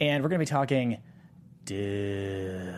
[0.00, 0.98] And we're going to be talking
[1.64, 2.74] dude.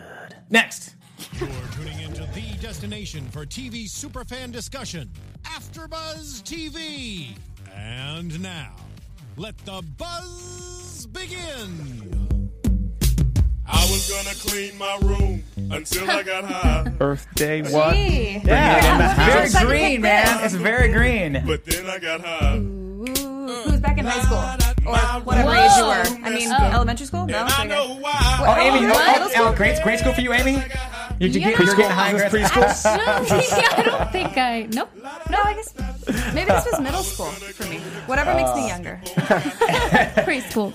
[0.49, 0.95] Next.
[1.39, 5.11] You're tuning into the destination for TV superfan discussion,
[5.43, 7.27] AfterBuzz TV.
[7.75, 8.73] And now,
[9.35, 12.27] let the buzz begin.
[13.71, 16.91] I was gonna clean my room until I got high.
[17.01, 17.93] Earth Day, what?
[17.95, 18.41] Gee.
[18.43, 19.43] Yeah, Yeah.
[19.43, 20.43] it's very green, man.
[20.45, 21.43] It's very green.
[21.45, 22.61] But then I got high.
[23.49, 24.37] Who's back in high school?
[24.85, 26.25] Or whatever age you were.
[26.25, 27.25] I mean, elementary school?
[27.25, 27.37] No.
[27.39, 27.67] And I okay.
[27.67, 28.37] know why.
[28.41, 29.45] Oh, Amy, oh, Middle oh, school?
[29.47, 30.63] oh, great, great school for you, Amy.
[31.19, 31.49] You, you Yeah.
[31.49, 32.45] get, you're getting high This grade.
[32.45, 32.85] preschool?
[32.85, 34.67] Actually, I don't think I.
[34.71, 34.89] Nope.
[35.29, 35.73] No, I guess
[36.33, 37.79] maybe this was middle school for me.
[38.05, 39.01] Whatever makes me younger.
[40.23, 40.71] preschool.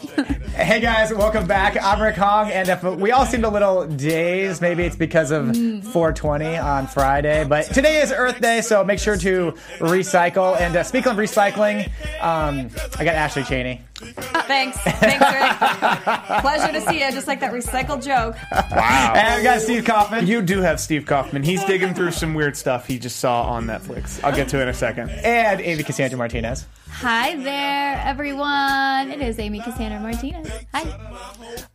[0.50, 1.82] Hey guys, welcome back.
[1.82, 5.46] I'm Rick Hong, and if we all seemed a little dazed, maybe it's because of
[5.56, 7.44] 420 on Friday.
[7.44, 10.60] But today is Earth Day, so make sure to recycle.
[10.60, 11.90] And uh, speaking of recycling,
[12.22, 12.63] um,
[12.98, 13.80] I got Ashley Cheney.
[13.96, 14.78] Thanks.
[14.78, 16.40] Thanks, Rick.
[16.40, 17.10] Pleasure to see you.
[17.12, 18.36] Just like that recycled joke.
[18.70, 19.12] Wow.
[19.16, 20.26] And we got Steve Kaufman.
[20.26, 21.42] You do have Steve Kaufman.
[21.42, 24.22] He's digging through some weird stuff he just saw on Netflix.
[24.24, 25.10] I'll get to it in a second.
[25.10, 26.66] and Amy Cassandra Martinez.
[26.90, 29.10] Hi there, everyone.
[29.10, 30.48] It is Amy Cassandra Martinez.
[30.72, 30.82] Hi.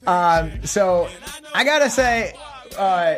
[0.08, 1.10] Um, so
[1.54, 2.34] I gotta say,
[2.78, 3.16] uh,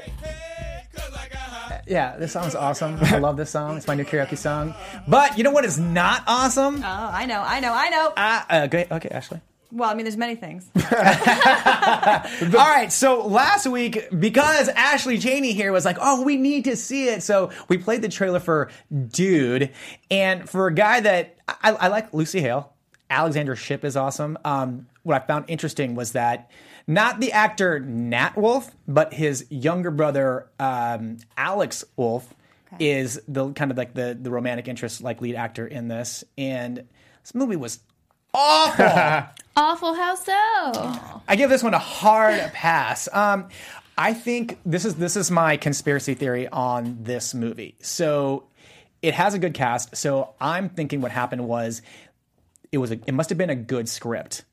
[1.88, 2.98] yeah, this song's awesome.
[3.02, 3.78] I love this song.
[3.78, 4.74] It's my new karaoke song.
[5.08, 6.78] But you know what is not awesome?
[6.78, 7.42] Oh, I know.
[7.42, 7.74] I know.
[7.74, 8.14] I know.
[8.16, 8.92] Uh, uh, great.
[8.92, 9.42] Okay, Ashley.
[9.72, 10.70] Well, I mean, there's many things.
[10.76, 16.76] All right, so last week, because Ashley Cheney here was like, oh, we need to
[16.76, 17.24] see it.
[17.24, 19.72] So we played the trailer for Dude.
[20.10, 22.74] And for a guy that I, I like Lucy Hale,
[23.10, 24.38] Alexandra Shipp is awesome.
[24.44, 26.52] Um, what I found interesting was that
[26.88, 32.34] not the actor Nat Wolff, but his younger brother, um, Alex Wolff,
[32.80, 36.24] is the kind of like the, the romantic interest, like lead actor in this.
[36.38, 36.88] And
[37.24, 37.80] this movie was
[38.34, 39.30] awful.
[39.54, 41.22] Awful how so?
[41.28, 43.10] I give this one a hard pass.
[43.12, 43.50] Um,
[43.98, 47.76] I think this is this is my conspiracy theory on this movie.
[47.82, 48.46] So
[49.02, 49.98] it has a good cast.
[49.98, 51.82] So I'm thinking what happened was
[52.72, 54.46] it was a, it must have been a good script.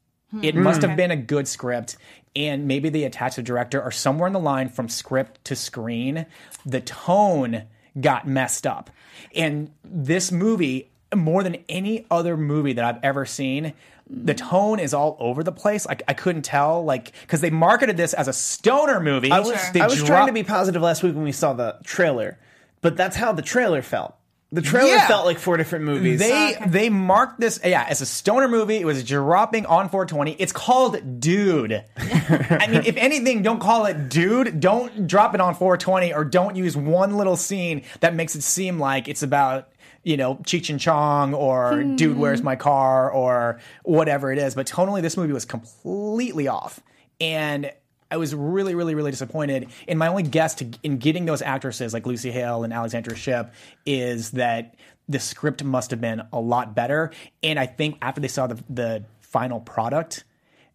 [0.43, 1.97] It must have been a good script,
[2.39, 6.25] and maybe they attached a director or somewhere in the line from script to screen,
[6.65, 7.65] the tone
[8.01, 8.91] got messed up.
[9.35, 13.73] And this movie, more than any other movie that I've ever seen,
[14.09, 15.85] the tone is all over the place.
[15.85, 19.33] Like I couldn't tell, like because they marketed this as a stoner movie.
[19.33, 22.39] I was, I was trying to be positive last week when we saw the trailer,
[22.83, 24.15] but that's how the trailer felt.
[24.51, 25.07] The trailer Yeah.
[25.07, 26.19] felt like four different movies.
[26.19, 28.77] They they marked this yeah as a stoner movie.
[28.77, 30.33] It was dropping on 420.
[30.33, 31.85] It's called Dude.
[31.99, 34.59] I mean, if anything, don't call it Dude.
[34.59, 38.79] Don't drop it on 420, or don't use one little scene that makes it seem
[38.79, 39.69] like it's about
[40.03, 41.97] you know Cheech and Chong or hmm.
[41.97, 44.55] Dude, Where's My Car or whatever it is.
[44.55, 46.81] But tonally, this movie was completely off,
[47.21, 47.71] and
[48.11, 49.69] I was really, really, really disappointed.
[49.87, 53.53] And my only guess to, in getting those actresses like Lucy Hale and Alexandra Shipp
[53.85, 54.75] is that
[55.09, 57.13] the script must have been a lot better.
[57.43, 60.25] And I think after they saw the, the final product,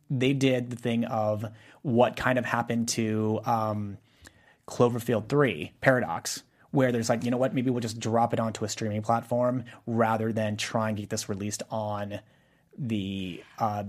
[0.10, 1.46] they did the thing of
[1.82, 3.98] what kind of happened to um,
[4.68, 8.64] Cloverfield 3 Paradox, where there's like, you know what, maybe we'll just drop it onto
[8.64, 12.20] a streaming platform rather than try and get this released on
[12.78, 13.84] the uh,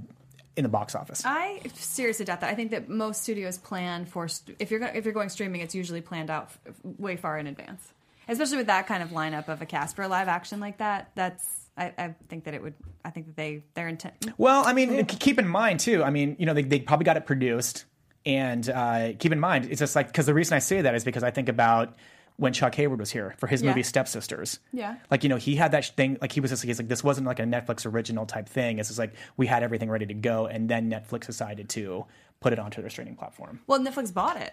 [0.57, 1.23] in the box office.
[1.25, 2.51] I seriously doubt that.
[2.51, 5.61] I think that most studios plan for st- if you're go- if you're going streaming,
[5.61, 7.83] it's usually planned out f- way far in advance.
[8.29, 11.11] Especially with that kind of lineup of a cast for a live action like that.
[11.15, 11.45] That's
[11.77, 12.75] I, I think that it would.
[13.05, 14.15] I think that they their intent.
[14.39, 16.03] Well, I mean, keep in mind too.
[16.03, 17.85] I mean, you know, they, they probably got it produced,
[18.25, 21.05] and uh, keep in mind, it's just like because the reason I say that is
[21.05, 21.97] because I think about
[22.37, 23.69] when Chuck Hayward was here for his Yeah.
[23.71, 24.59] movie Stepsisters.
[24.73, 24.97] Yeah.
[25.11, 26.19] like you know, he had that thing.
[26.21, 28.79] Like he was just he's like this wasn't like a Netflix original type thing.
[28.79, 32.07] It's just like we had everything ready to go, and then Netflix decided to
[32.41, 33.61] put it onto their streaming platform.
[33.67, 34.53] Well, Netflix bought it.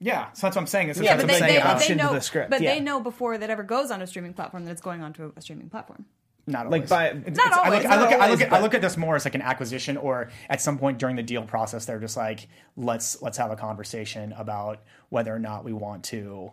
[0.00, 0.90] Yeah, so that's what I'm saying.
[0.90, 2.14] It's Yeah, that's but what they, I'm saying they, they know.
[2.14, 2.74] the script, but yeah.
[2.74, 5.32] they know before that ever goes on a streaming platform that it's going onto a,
[5.36, 6.04] a streaming platform.
[6.46, 6.90] Not Like always.
[6.90, 8.80] by- It's- Not it's- I look, I look, at, I look at, I look at
[8.80, 11.98] this more as like an acquisition, or at some point during the deal process, they're
[11.98, 16.52] just like, let's let's have a conversation about whether or not we want to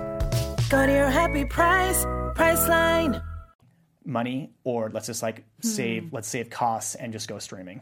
[0.71, 3.21] Go to your happy price, Priceline.
[4.05, 7.81] money or let's just like save let's save costs and just go streaming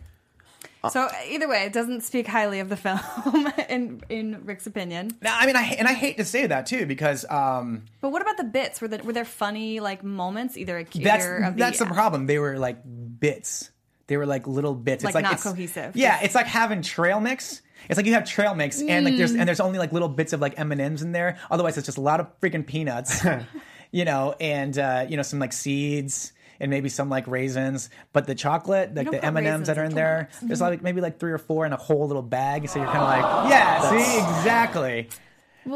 [0.91, 2.99] So either way, it doesn't speak highly of the film
[3.69, 5.11] in in Rick's opinion.
[5.21, 8.21] now i mean i and i hate to say that too because um But what
[8.23, 8.81] about the bits?
[8.81, 10.57] Were there, were there funny like moments?
[10.57, 12.79] Either that's either of that's the the, problem they were like
[13.19, 13.69] bits
[14.07, 15.95] they were like little bits Like it's like not it's, cohesive.
[15.95, 19.17] yeah it's like having trail mix it's like you have trail mix and like Mm.
[19.17, 21.97] there's and there's only like little bits of like m&ms in there otherwise it's just
[21.97, 23.23] a lot of freaking peanuts
[23.91, 28.27] you know and uh you know some like seeds and maybe some like raisins, but
[28.27, 30.39] the chocolate, like the M and M's that are in in there, donuts.
[30.41, 32.67] there's like maybe like three or four in a whole little bag.
[32.67, 35.07] So you're kind of like, yeah, see, exactly.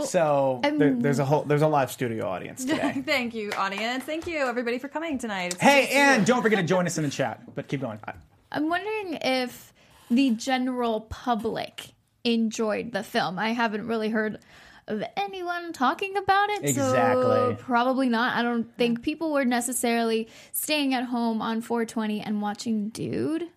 [0.06, 3.02] so There, there's a whole there's a live studio audience today.
[3.06, 4.04] Thank you, audience.
[4.04, 5.54] Thank you, everybody, for coming tonight.
[5.54, 7.56] It's hey, good to and don't forget to join us in the chat.
[7.56, 8.00] But keep going.
[8.52, 9.74] I'm wondering if
[10.12, 11.93] the general public
[12.24, 13.38] enjoyed the film.
[13.40, 14.40] I haven't really heard
[14.88, 17.56] of anyone talking about it, so Exactly.
[17.60, 18.38] probably not.
[18.38, 23.48] I don't think people were necessarily staying at home on 420 and watching Dude.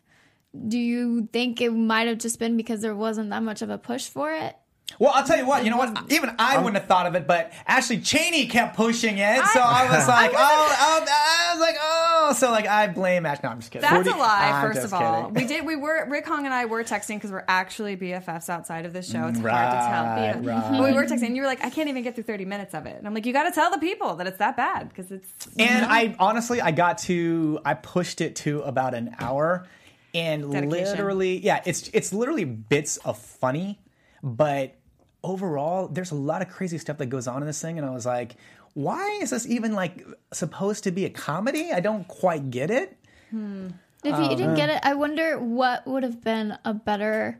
[0.68, 3.76] Do you think it might have just been because there wasn't that much of a
[3.78, 4.56] push for it?
[4.98, 5.64] Well, I'll tell you what.
[5.64, 5.98] You know what?
[6.12, 9.88] Even I wouldn't have thought of it, but Ashley Cheney kept pushing it, so I,
[9.90, 13.42] was like, oh, oh, I was like, oh, so like I blame Ash.
[13.42, 13.88] No, I'm just kidding.
[13.88, 14.50] That's a lie.
[14.54, 15.34] I'm first of all, kidding.
[15.34, 15.66] we did.
[15.66, 19.10] We were Rick Hong and I were texting because we're actually BFFs outside of this
[19.10, 19.26] show.
[19.26, 20.44] It's hard to tell.
[20.44, 20.60] Yeah.
[20.60, 20.70] right.
[20.72, 21.26] But we were texting.
[21.26, 23.14] and You were like, I can't even get through thirty minutes of it, and I'm
[23.14, 25.28] like, you got to tell the people that it's that bad because it's.
[25.58, 29.66] And I honestly, I got to, I pushed it to about an hour,
[30.14, 30.70] and Dedication.
[30.70, 33.78] literally, yeah, it's it's literally bits of funny,
[34.22, 34.74] but
[35.22, 37.90] overall, there's a lot of crazy stuff that goes on in this thing, and I
[37.90, 38.36] was like,
[38.74, 41.72] why is this even like supposed to be a comedy?
[41.72, 42.96] I don't quite get it.
[43.30, 43.68] Hmm.
[44.04, 47.38] If you oh, didn't get it, I wonder what would have been a better.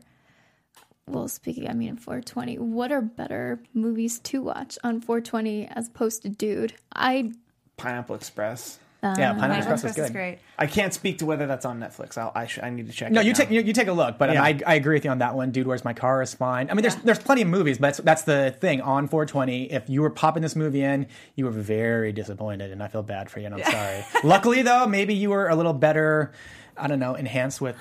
[1.07, 2.57] Well, speaking, I mean, 420.
[2.57, 6.73] What are better movies to watch on 420 as opposed to Dude?
[6.93, 7.31] I
[7.77, 8.79] Pineapple Express.
[9.03, 10.05] Yeah, um, Pineapple Pineapple Express is good.
[10.05, 10.39] is great.
[10.57, 12.17] I can't speak to whether that's on Netflix.
[12.17, 13.11] I'll, I, sh- I need to check.
[13.11, 13.37] No, it you now.
[13.37, 14.41] take you, you take a look, but Yeah.
[14.43, 15.51] I, I agree with you on that one.
[15.51, 16.69] Dude, where's my car is fine.
[16.69, 19.71] I mean, there's there's plenty of movies, but that's, that's the thing on 420.
[19.71, 23.29] If you were popping this movie in, you were very disappointed, and I feel bad
[23.29, 24.03] for you, and I'm sorry.
[24.23, 26.33] Luckily, though, maybe you were a little better.
[26.75, 27.75] I don't know, enhanced with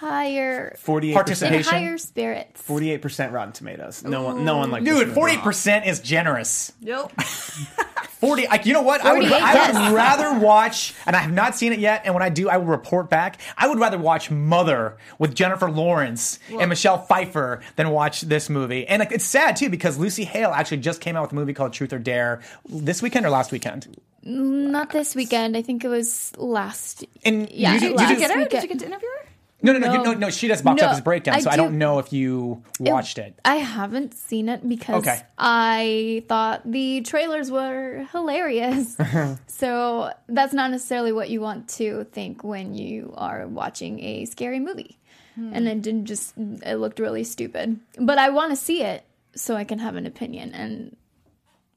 [0.00, 1.72] higher Forty-eight Participation.
[1.72, 2.60] higher spirits.
[2.62, 4.02] Forty-eight percent Rotten Tomatoes.
[4.04, 5.10] No one, no one like dude.
[5.12, 6.72] Forty percent is generous.
[6.80, 7.12] Yep.
[8.20, 9.00] Forty, like you know what?
[9.04, 12.02] I would, 48, I would rather watch, and I have not seen it yet.
[12.04, 13.40] And when I do, I will report back.
[13.56, 18.86] I would rather watch Mother with Jennifer Lawrence and Michelle Pfeiffer than watch this movie.
[18.86, 21.54] And like, it's sad too because Lucy Hale actually just came out with a movie
[21.54, 23.88] called Truth or Dare this weekend or last weekend.
[24.22, 25.56] Not this weekend.
[25.56, 27.04] I think it was last.
[27.24, 28.44] And Yeah, you, do- you last do- Get her?
[28.44, 29.28] Did you get to interview her?
[29.62, 30.02] No, no, no, No.
[30.02, 30.30] no, no.
[30.30, 33.18] She does box No, office breakdown, I so I do- don't know if you watched
[33.18, 33.38] it.
[33.44, 35.20] I haven't seen it because Okay.
[35.38, 38.96] I thought the trailers were hilarious.
[39.46, 44.60] so that's not necessarily what you want to think when you are watching a scary
[44.60, 44.98] movie.
[45.34, 45.52] Hmm.
[45.54, 47.78] And it didn't just, it looked really stupid.
[47.98, 50.96] But I want to see it so I can have an opinion and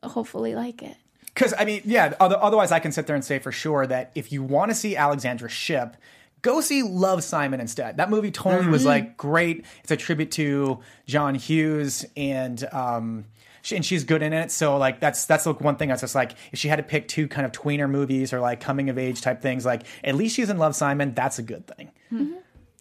[0.01, 0.97] hopefully like it.
[1.25, 2.13] Because I mean, yeah.
[2.19, 4.75] Other, otherwise, I can sit there and say for sure that if you want to
[4.75, 5.97] see Alexandra Shipp,
[6.43, 7.97] go see Love Simon instead.
[7.97, 9.65] That movie totally was like great.
[9.81, 13.25] It's a tribute to John Hughes, and um,
[13.63, 14.51] she, and she's good in it.
[14.51, 17.07] So like that's that's the one thing that's just like if she had to pick
[17.07, 20.35] two kind of tweener movies or like coming of age type things, like at least
[20.35, 21.15] she's in Love Simon.
[21.15, 21.89] That's a good thing.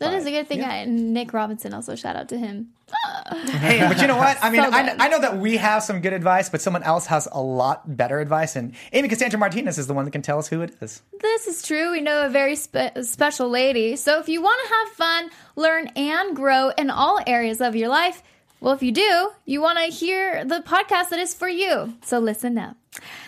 [0.03, 0.63] That is a good thing.
[0.63, 2.69] I, Nick Robinson also shout out to him.
[3.47, 4.37] Hey, but you know what?
[4.43, 4.95] I mean, So I.
[4.99, 8.21] I know that we have some good advice, but someone else has a lot better
[8.21, 11.01] advice, and Amy Cassandra Martinez is the one that can tell us who it is.
[11.21, 11.93] This is true.
[11.93, 13.97] We know a very spe- special lady.
[13.97, 17.89] So if you want to have fun, learn, and grow in all areas of your
[17.89, 18.23] life,
[18.63, 21.95] well, if you do, you want to hear the podcast that is for you.
[22.05, 22.77] So listen up.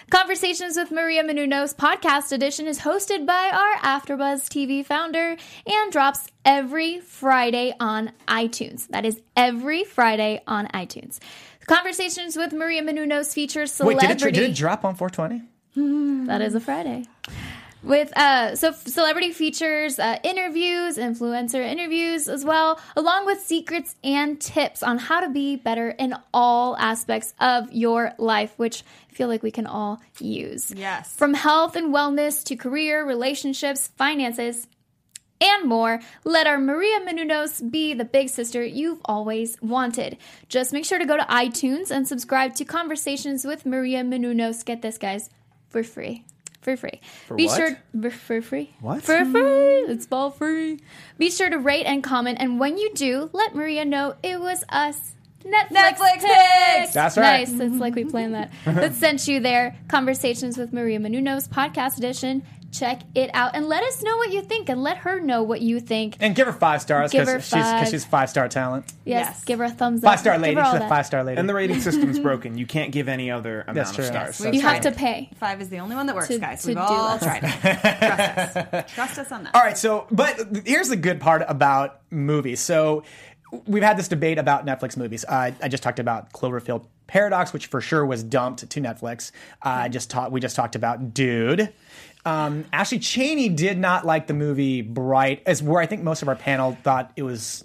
[0.08, 5.36] Conversations with Maria Menounos podcast edition is hosted by our AfterBuzz TV founder
[5.66, 8.86] and drops every Friday on iTunes.
[8.88, 11.18] That is every Friday on iTunes.
[11.66, 14.14] Conversations with Maria Menounos features Wait, celebrity.
[14.14, 16.26] did it, did it drop on 420?
[16.28, 17.06] That is a Friday.
[17.84, 23.94] With uh so f- celebrity features uh, interviews influencer interviews as well along with secrets
[24.02, 29.14] and tips on how to be better in all aspects of your life which i
[29.14, 31.14] feel like we can all use Yes.
[31.14, 34.66] from health and wellness to career relationships finances
[35.40, 36.00] and more.
[36.24, 40.16] Let our Maria Menounos be the big sister you've always wanted.
[40.48, 44.64] Just make sure to go to iTunes and subscribe to Conversations with Maria Menounos.
[44.64, 45.28] Get this, guys,
[45.68, 46.24] for free.
[46.64, 47.00] For free.
[47.36, 47.56] be what?
[47.56, 48.74] sure for- for free.
[48.80, 49.02] What?
[49.02, 49.80] For free.
[49.92, 50.80] It's all free.
[51.18, 54.64] Be sure to rate and comment, and when you do, let Maria know it was
[54.68, 55.12] us.
[55.44, 56.24] Netflix, Netflix picks.
[56.24, 56.94] picks!
[56.94, 57.46] That's right.
[57.46, 57.60] Nice.
[57.60, 58.50] It's like we planned that.
[58.64, 59.76] that sent you there.
[59.88, 62.42] Conversations with Maria Menounos, podcast edition.
[62.74, 65.60] Check it out and let us know what you think, and let her know what
[65.60, 66.16] you think.
[66.18, 67.88] And give her five stars because she's, 'cause five.
[67.88, 68.92] she's five star talent.
[69.04, 69.44] Yes, Yes.
[69.44, 70.10] give her a thumbs up.
[70.10, 70.60] Five star Give lady.
[70.60, 71.38] She's a five star lady.
[71.38, 72.58] And the rating system's broken.
[72.58, 74.40] You can't give any other amount That's of stars.
[74.40, 75.30] Yes, You have to pay.
[75.38, 76.62] Five is the only one that works, To- guys.
[76.62, 77.22] to We've do all that.
[77.40, 77.54] tried it.
[78.54, 78.92] Trust us.
[78.92, 79.54] Trust us on that.
[79.54, 82.58] All right, so but here's the good part about movies.
[82.60, 83.04] So
[83.66, 85.24] we've had this debate about Netflix movies.
[85.28, 89.30] Uh, I just talked about Cloverfield Paradox, which for sure was dumped to Netflix.
[89.64, 91.72] Uh, I just taught we just talked about Dude.
[92.26, 96.28] Um, Ashley Cheney did not like the movie Bright, as where I think most of
[96.28, 97.64] our panel thought it was.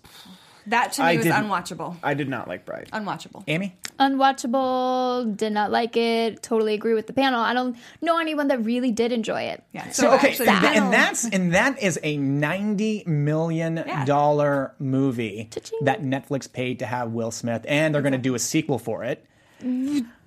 [0.67, 1.95] That to me I was didn't- unwatchable.
[2.03, 2.91] I did not like Bright.
[2.91, 3.43] Unwatchable.
[3.47, 5.35] Amy, Unwatchable.
[5.35, 6.43] Did not like it.
[6.43, 7.39] Totally agree with the panel.
[7.39, 9.63] I don't know anyone that really did enjoy it.
[9.73, 9.89] Yeah.
[9.89, 15.47] So okay, actually, and, that- and that's and that is a ninety million dollar movie
[15.51, 15.79] Cha-ching.
[15.83, 19.03] that Netflix paid to have Will Smith, and they're going to do a sequel for
[19.03, 19.25] it.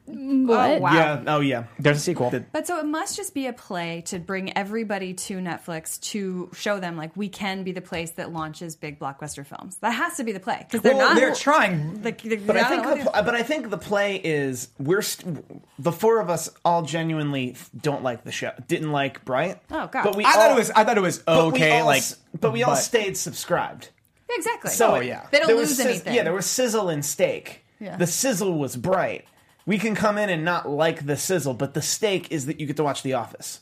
[0.09, 0.81] Mm, oh, what?
[0.81, 0.93] wow.
[0.95, 1.23] Yeah.
[1.29, 1.65] Oh yeah.
[1.79, 2.33] There's a sequel.
[2.53, 6.81] But so it must just be a play to bring everybody to Netflix to show
[6.81, 9.77] them like we can be the place that launches big blockbuster films.
[9.77, 11.17] That has to be the play because they're well, not.
[11.17, 12.03] they're trying.
[12.03, 15.45] Like, they're- But I think the pl- but I think the play is we're st-
[15.79, 18.51] the four of us all genuinely don't like the show.
[18.67, 19.61] Didn't like Bright.
[19.71, 20.03] Oh, God.
[20.03, 20.71] But we I all, thought it was.
[20.73, 21.79] I thought it was but okay.
[21.79, 22.03] all like,
[22.41, 23.91] but we all but- stayed subscribed.
[24.29, 24.73] exactly.
[24.73, 25.27] So Oh, yeah.
[25.31, 26.15] They don't there lose was anything.
[26.15, 27.65] Yeah, there was sizzle and steak.
[27.79, 27.97] Yeah.
[27.97, 29.27] The sizzle was bright.
[29.67, 32.67] We can come in and not like the sizzle, but the stake is that you
[32.67, 33.61] get to watch The Office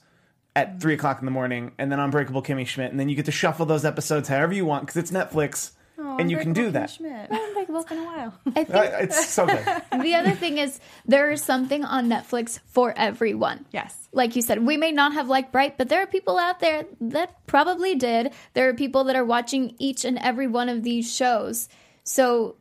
[0.56, 3.26] at three o'clock in the morning, and then Unbreakable Kimmy Schmidt, and then you get
[3.26, 6.84] to shuffle those episodes however you want because it's Netflix, and you can do that.
[6.84, 6.96] It's
[7.88, 8.34] been a while.
[8.46, 9.64] I think Uh, It's so good.
[10.02, 13.64] the other thing is there is something on Netflix for everyone.
[13.70, 14.08] Yes.
[14.12, 16.84] Like you said, we may not have liked Bright, but there are people out there
[17.00, 18.32] that probably did.
[18.54, 21.68] There are people that are watching each and every one of these shows.
[22.02, 22.56] So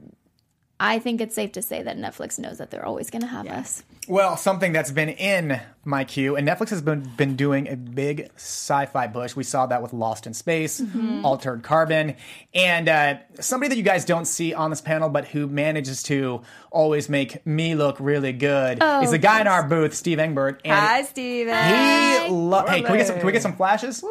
[0.79, 3.47] I think it's safe to say that Netflix knows that they're always going to have
[3.47, 3.83] us.
[4.09, 8.29] Well, something that's been in my queue, and Netflix has been been doing a big
[8.37, 9.35] sci-fi push.
[9.35, 11.23] We saw that with Lost in Space, Mm-hmm.
[11.23, 12.15] Altered Carbon,
[12.55, 16.41] and uh, somebody that you guys don't see on this panel, but who manages to
[16.71, 20.61] always make me look really good, Oh, is the guy in our booth, Steve Engbert.
[20.65, 21.53] And Hi, Steven.
[21.55, 23.17] He lo- hey, can we get some?
[23.17, 24.03] Can we get some flashes?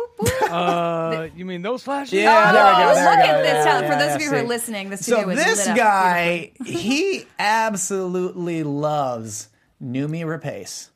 [0.48, 2.12] Uh, you mean those flashes?
[2.14, 2.90] Yeah, there we go.
[2.90, 3.22] Oh, There we go.
[3.22, 3.84] at this Yeah, talent.
[3.86, 5.68] yeah, For those yeah, of you who are listening, the studio So is this lit
[5.70, 9.48] up guy, he absolutely loves
[9.82, 10.90] Noomi Rapace.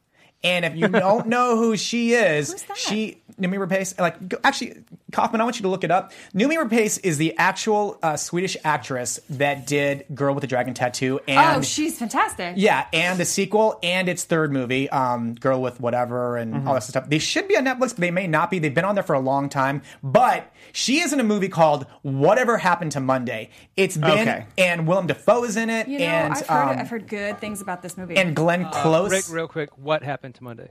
[0.45, 3.99] And if you don't know who she is, she Noomi Rapace.
[4.01, 4.77] Like go- actually,
[5.13, 6.13] Kaufman, I want you to look it up.
[6.35, 11.21] Noomi Rapace is the actual uh, Swedish actress that did Girl with the Dragon Tattoo.
[11.29, 12.55] And oh, she's fantastic.
[12.57, 16.69] yeah, and the sequel and its third movie, um, Girl with Whatever and Mm-hmm.
[16.69, 17.09] all that stuff.
[17.09, 18.59] They should be on Netflix, but they may not be.
[18.59, 19.83] They've been on there for a long time.
[20.03, 23.51] But she is in a movie called Whatever Happened to Monday.
[23.77, 24.47] It's been Okay.
[24.59, 27.39] and Willem Dafoe is in it, You know, and I've heard um, I've heard good
[27.41, 28.17] things about this movie.
[28.17, 29.11] and Glenn Close.
[29.11, 30.69] Rick, real quick, what happened to Monday?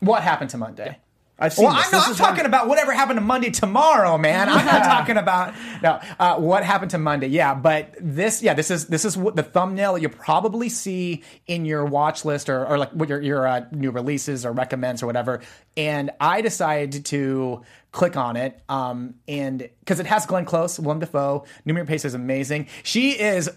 [0.00, 0.98] what happened to Monday?
[1.38, 1.86] I've seen Well, this.
[1.86, 4.48] I'm, no, This I'm talking one- about whatever happened to Monday tomorrow, man.
[4.48, 6.00] I'm not talking about no.
[6.18, 7.26] Uh, what happened to Monday?
[7.26, 11.22] Yeah, but this, yeah, this is this is what the thumbnail that you probably see
[11.46, 15.02] in your watch list or, or like what your your uh, new releases or recommends
[15.02, 15.42] or whatever.
[15.76, 17.62] And I decided to
[17.92, 22.14] click on it, um, and because it has Glenn Close, Willem Dafoe, Noomi Rapace is
[22.14, 22.68] amazing.
[22.82, 23.50] She is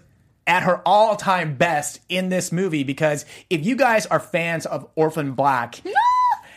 [0.48, 5.34] at her all-time best in this movie because if you guys are fans of Orphan
[5.34, 5.80] Black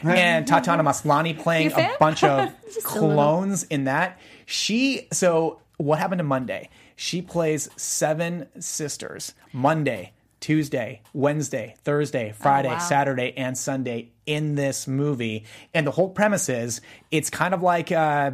[0.05, 4.19] and Tatiana Maslany playing a a bunch of clones in that.
[4.47, 6.69] She so what happened to Monday?
[6.97, 9.35] She plays seven sisters.
[9.53, 12.79] Monday, Tuesday, Wednesday, Thursday, Friday, wow.
[12.79, 15.45] Saturday, and Sunday in this movie.
[15.75, 16.81] And the whole premise is
[17.11, 18.33] it's kind of like uh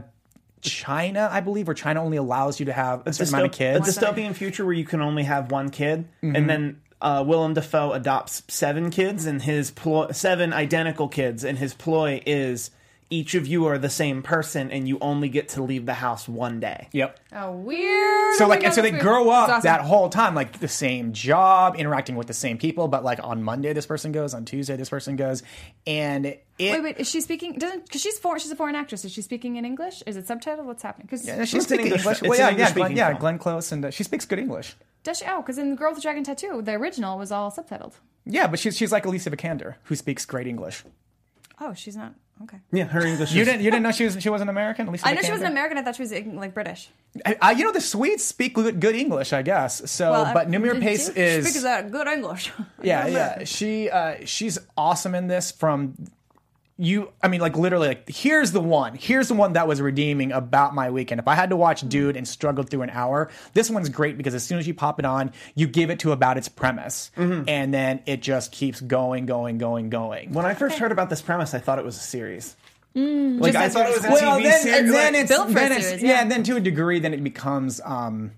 [0.61, 3.55] China, I believe, where China only allows you to have a certain amount of Dystop-
[3.85, 3.97] kids.
[3.97, 6.35] A dystopian future where you can only have one kid, Mm-hmm.
[6.37, 11.59] and then uh, Willem Dafoe adopts seven kids, and his ploy, seven identical kids, and
[11.59, 12.71] his ploy is
[13.11, 16.29] each of you are the same person and you only get to leave the house
[16.29, 16.89] one day.
[16.93, 17.19] Yep.
[17.33, 18.35] Oh, weird.
[18.37, 19.63] So Oh my like, God, so they that's grow up awesome.
[19.63, 22.87] that whole time, like the same job, interacting with the same people.
[22.89, 24.35] But like on Monday, this person goes.
[24.35, 25.43] On Tuesday, this person goes,
[25.87, 26.45] and it.
[26.61, 26.97] Wait, wait.
[26.99, 27.55] Is she speaking?
[27.55, 28.41] Doesn't because she's foreign.
[28.41, 29.05] She's a foreign actress.
[29.07, 30.03] Is she speaking in English?
[30.07, 30.65] Is it subtitled?
[30.65, 31.07] What's happening?
[31.07, 32.23] Because Yeah, she's speaking English- English.
[32.23, 33.19] Well, yeah, yeah, English-speaking Glenn, yeah.
[33.19, 34.77] Glenn Close, and uh, she speaks good English.
[35.03, 35.25] does she?
[35.27, 37.95] Oh, because in the Girl with the Dragon Tattoo, the original was all subtitled.
[38.27, 40.85] Yeah, but she's she's like Alicia Vikander, who speaks great English.
[41.61, 42.15] Oh, she's not.
[42.43, 42.59] Okay.
[42.73, 43.33] Yeah, her English.
[43.33, 44.87] You is- didn't you didn't know she was she was an American?
[44.87, 45.79] At least I know she was an American.
[45.79, 46.89] I thought she was like British.
[47.25, 49.91] Uh, you know the Swedes speak good, good English, I guess.
[49.91, 51.23] So, Well, but uh, Noomi Rapace you?
[51.23, 52.53] is Speaks uh, good English.
[52.83, 53.45] yeah, yeah.
[53.45, 55.51] She uh, she's awesome in this.
[55.51, 55.95] From
[56.81, 58.95] you, I mean, like literally, like here's the one.
[58.95, 61.19] Here's the one that was redeeming about my weekend.
[61.21, 64.33] If I had to watch Dude and struggled through an hour, this one's great because
[64.35, 67.75] as soon as you pop it on, you give it to about its premise, and
[67.75, 70.33] then it just keeps going, going, going, going.
[70.33, 72.57] When I first heard about this premise, I thought it was a series.
[72.97, 73.41] Mm.
[73.41, 74.79] like Just I thought it it was a well, TV then, series.
[74.79, 76.09] and then like- it's, Built for a then it's series, yeah.
[76.13, 76.21] yeah.
[76.23, 78.33] and then to a degree, then it becomes um,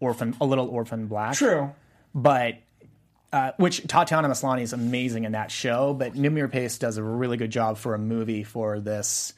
[0.00, 1.34] orphan, a little orphan black.
[1.34, 1.72] True.
[2.14, 2.54] but
[3.32, 7.36] uh, which Tatiana Maslany is amazing in that show, but Noomi Rapace does a really
[7.36, 9.34] good job for a movie for this.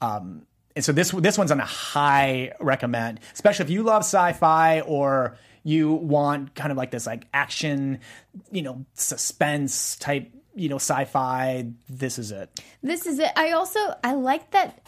[0.00, 4.80] Um, and so this this one's on a high recommend, especially if you love sci-fi
[4.80, 8.00] or you want kind of like this like action,
[8.50, 11.66] you know, suspense type, you know, sci-fi.
[11.88, 12.60] This is it.
[12.82, 13.32] This is it.
[13.36, 14.80] I also I like that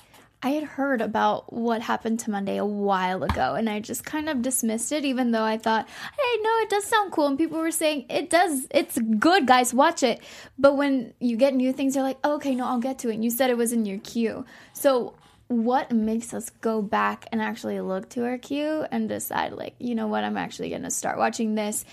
[0.44, 4.28] I had heard about what happened to Monday a while ago and I just kind
[4.28, 7.60] of dismissed it even though I thought, "Hey, no, it does sound cool." And people
[7.60, 8.66] were saying, "It does.
[8.70, 9.72] It's good, guys.
[9.72, 10.20] Watch it."
[10.58, 13.14] But when you get new things, you're like, oh, "Okay, no, I'll get to it."
[13.14, 14.44] And you said it was in your queue.
[14.72, 15.14] So,
[15.46, 19.94] what makes us go back and actually look to our queue and decide like, "You
[19.94, 20.24] know what?
[20.24, 21.84] I'm actually going to start watching this."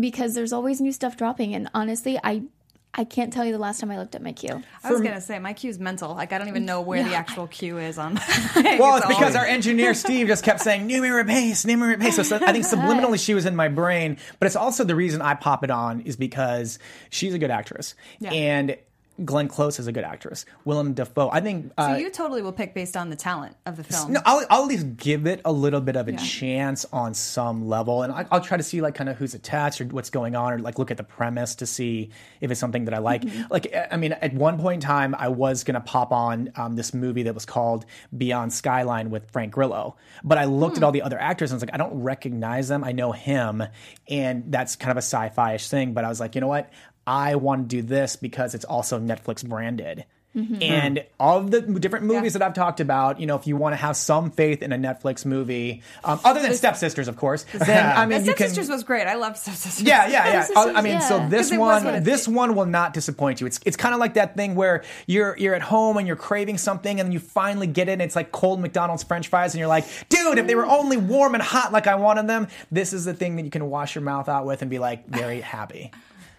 [0.00, 2.44] Because there's always new stuff dropping and honestly, I
[2.92, 4.62] I can't tell you the last time I looked at my queue.
[4.82, 6.14] I was gonna say my queue's mental.
[6.14, 8.18] Like I don't even know where the actual queue is on.
[8.56, 12.12] Well, it's because our engineer Steve just kept saying Noomi Rapace, Noomi Rapace.
[12.14, 15.22] So, so I think subliminally she was in my brain, but it's also the reason
[15.22, 16.78] I pop it on is because
[17.10, 18.32] she's a good actress Yeah.
[18.32, 18.76] and
[19.24, 20.46] Glenn Close is a good actress.
[20.64, 21.72] Willem Dafoe, I think.
[21.78, 24.12] So Uh, you totally will pick based on the talent of the film.
[24.12, 26.18] no, I'll, I'll at least give it a little bit of a Yeah.
[26.18, 29.80] chance on some level, and I, I'll try to see like kind of who's attached
[29.80, 32.10] or what's going on, or like look at the premise to see
[32.40, 33.22] if it's something that I like.
[33.22, 33.42] Mm-hmm.
[33.50, 36.94] Like, I mean, at one point in time, I was gonna pop on um, this
[36.94, 37.84] movie that was called
[38.16, 40.82] Beyond Skyline with Frank Grillo, but I looked Hmm.
[40.82, 42.84] at all the other actors and I was like, I don't recognize them.
[42.84, 43.62] I know him,
[44.08, 45.92] and that's kind of a sci-fi-ish thing.
[45.94, 46.70] But I was like, you know what?
[47.06, 50.04] I want to do this because it's also Netflix branded.
[50.34, 53.72] And all of the different movies that I've talked about, you know, if you want
[53.72, 57.84] to have some faith in a Netflix movie, um, other than Stepsisters, of course, then
[57.96, 58.22] I mean.
[58.22, 59.08] Stepsisters was great.
[59.08, 59.82] I love Stepsisters.
[59.82, 60.72] Yeah, yeah, yeah.
[60.76, 61.28] I mean, so yeah.
[61.28, 63.48] this was what one, this one will not disappoint you.
[63.48, 66.58] It's it's kind of like that thing where you're you're at home and you're craving
[66.58, 67.92] something, and then you finally get it.
[67.92, 70.96] And it's like cold McDonald's French fries, and you're like, dude, if they were only
[70.96, 73.96] warm and hot like I wanted them, this is the thing that you can wash
[73.96, 75.90] your mouth out with and be like very happy.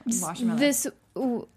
[0.06, 0.60] Wash your mouth.
[0.60, 0.88] This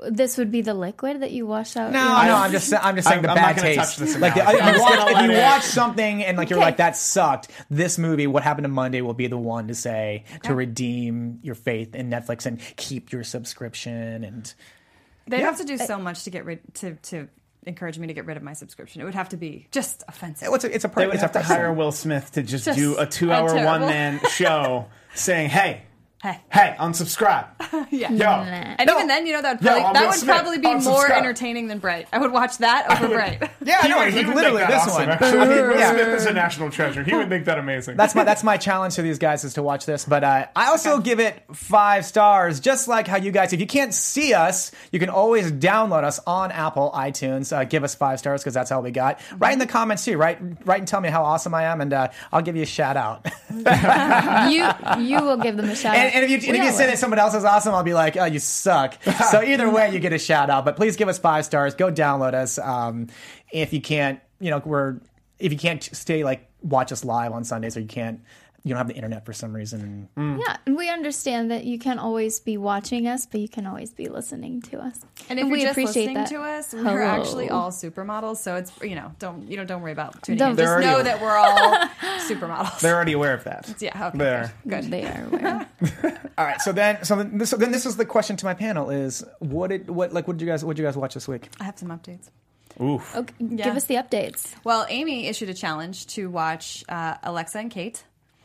[0.08, 1.92] this would be the liquid that you wash out.
[1.92, 3.68] No, your- no, I'm just sa- I'm just saying I'm- the I'm not bad gonna
[3.74, 3.78] taste.
[3.78, 4.68] touch this like the, analogy.
[4.68, 6.66] if you, watch, if you watch something and like you're Okay.
[6.66, 10.24] like that sucked, this movie, What Happened to Monday, will be the one to say
[10.42, 14.52] to redeem your faith in Netflix and keep your subscription and.
[15.26, 15.46] They'd Yeah.
[15.46, 17.28] have to do so much to get rid to to
[17.66, 19.00] encourage me to get rid of my subscription.
[19.00, 20.48] It would have to be just offensive.
[20.52, 21.72] It's a, it's a, They pri- would it's a have to price hire.
[21.72, 25.84] Will Smith to just, Just do a a two-hour terrible- one-man show saying, "Hey,
[26.24, 26.40] Hey.
[26.50, 27.46] hey, unsubscribe."
[27.90, 28.10] yeah.
[28.10, 30.34] Yo, And even then, you know that would Yo, probably, I'm that Will would Smith.
[30.36, 31.10] probably be more Unsubscribe.
[31.18, 32.08] entertaining than Bright.
[32.12, 33.42] I would watch that over Bright.
[33.62, 35.10] Yeah, He no, would- he like, would literally make that this awesome, one.
[35.10, 35.38] actually.
[35.62, 35.92] Will Yeah.
[35.92, 37.02] Smith is a national treasure.
[37.04, 37.96] He would make that amazing.
[37.96, 40.04] That's my that's my challenge to these guys is to watch this.
[40.06, 43.52] But uh, I also give it five stars, just like how you guys.
[43.52, 47.54] If you can't see us, you can always download us on Apple iTunes.
[47.54, 49.20] Uh, give us five stars because that's all we got.
[49.38, 50.16] Write in the comments too.
[50.16, 52.66] Write write and tell me how awesome I am, and uh, I'll give you a
[52.66, 53.26] shout out.
[53.50, 54.64] you
[55.04, 55.94] you will give them a shout.
[55.96, 56.13] and, out.
[56.14, 58.16] And if you, and if you say that someone else is awesome, I'll be like,
[58.16, 59.02] oh, you suck.
[59.30, 60.64] so either way, you get a shout out.
[60.64, 61.74] But please give us five stars.
[61.74, 62.58] Go download us.
[62.58, 63.08] Um,
[63.52, 65.00] if you can't, you know, we're
[65.38, 68.20] if you can't stay like watch us live on Sundays, or you can't,
[68.64, 70.08] you don't have the internet for some reason.
[70.16, 73.92] Yeah, and we understand that you can't always be watching us, but you can always
[73.92, 74.98] be listening to us.
[75.28, 76.28] And if we you're just appreciate listening that.
[76.30, 77.02] to us, we're Hello.
[77.02, 78.38] actually all supermodels.
[78.38, 80.56] So it's you know don't you know don't worry about tuning Don't- in.
[80.56, 81.04] They're Just know aware.
[81.04, 81.88] that we're all
[82.20, 82.80] supermodels.
[82.80, 83.74] They're already aware of that.
[83.82, 84.08] yeah.
[84.08, 84.18] Okay.
[84.18, 84.54] There.
[84.66, 84.84] Good.
[84.90, 85.68] They are aware.
[86.38, 88.54] All right, so then, so then this, so then this is the question to my
[88.54, 91.14] panel: is what did what like what did you guys what did you guys watch
[91.14, 91.48] this week?
[91.60, 92.30] I have some updates.
[92.82, 93.14] Oof.
[93.14, 94.52] Okay, give us the updates.
[94.64, 98.02] Well, Amy issued a challenge to watch uh, Alexa and Kate.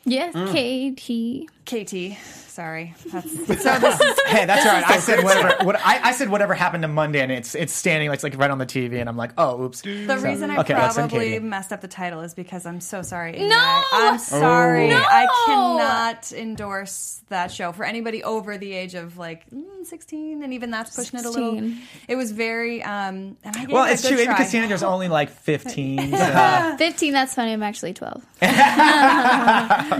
[0.10, 1.50] Yes, KT.
[1.66, 2.18] KT.
[2.50, 2.94] Sorry.
[3.12, 3.32] That's,
[4.28, 4.84] Hey, that's all right.
[4.90, 5.64] I said whatever.
[5.64, 8.52] What I, I said whatever happened to Monday, and it's it's standing it's like right
[8.52, 9.82] on the TV, and I'm like, oh, oops.
[9.82, 11.40] the reason I okay, let's send probably Katie.
[11.46, 13.32] messed up the title is because I'm so sorry.
[13.34, 13.56] No!
[13.56, 14.90] I- I'm sorry.
[14.90, 14.98] No!
[14.98, 20.54] I cannot endorse that show for anybody over the age of like mm, 16, and
[20.54, 21.52] even that's pushing it a little.
[21.54, 21.82] 16.
[22.10, 22.84] It was very.
[22.84, 24.18] Um, and I gave Well, it a it's good true.
[24.18, 24.38] Amy try.
[24.38, 26.12] Cassandra's only like 15.
[26.18, 27.54] so- 15, that's funny.
[27.54, 28.26] I'm actually 12.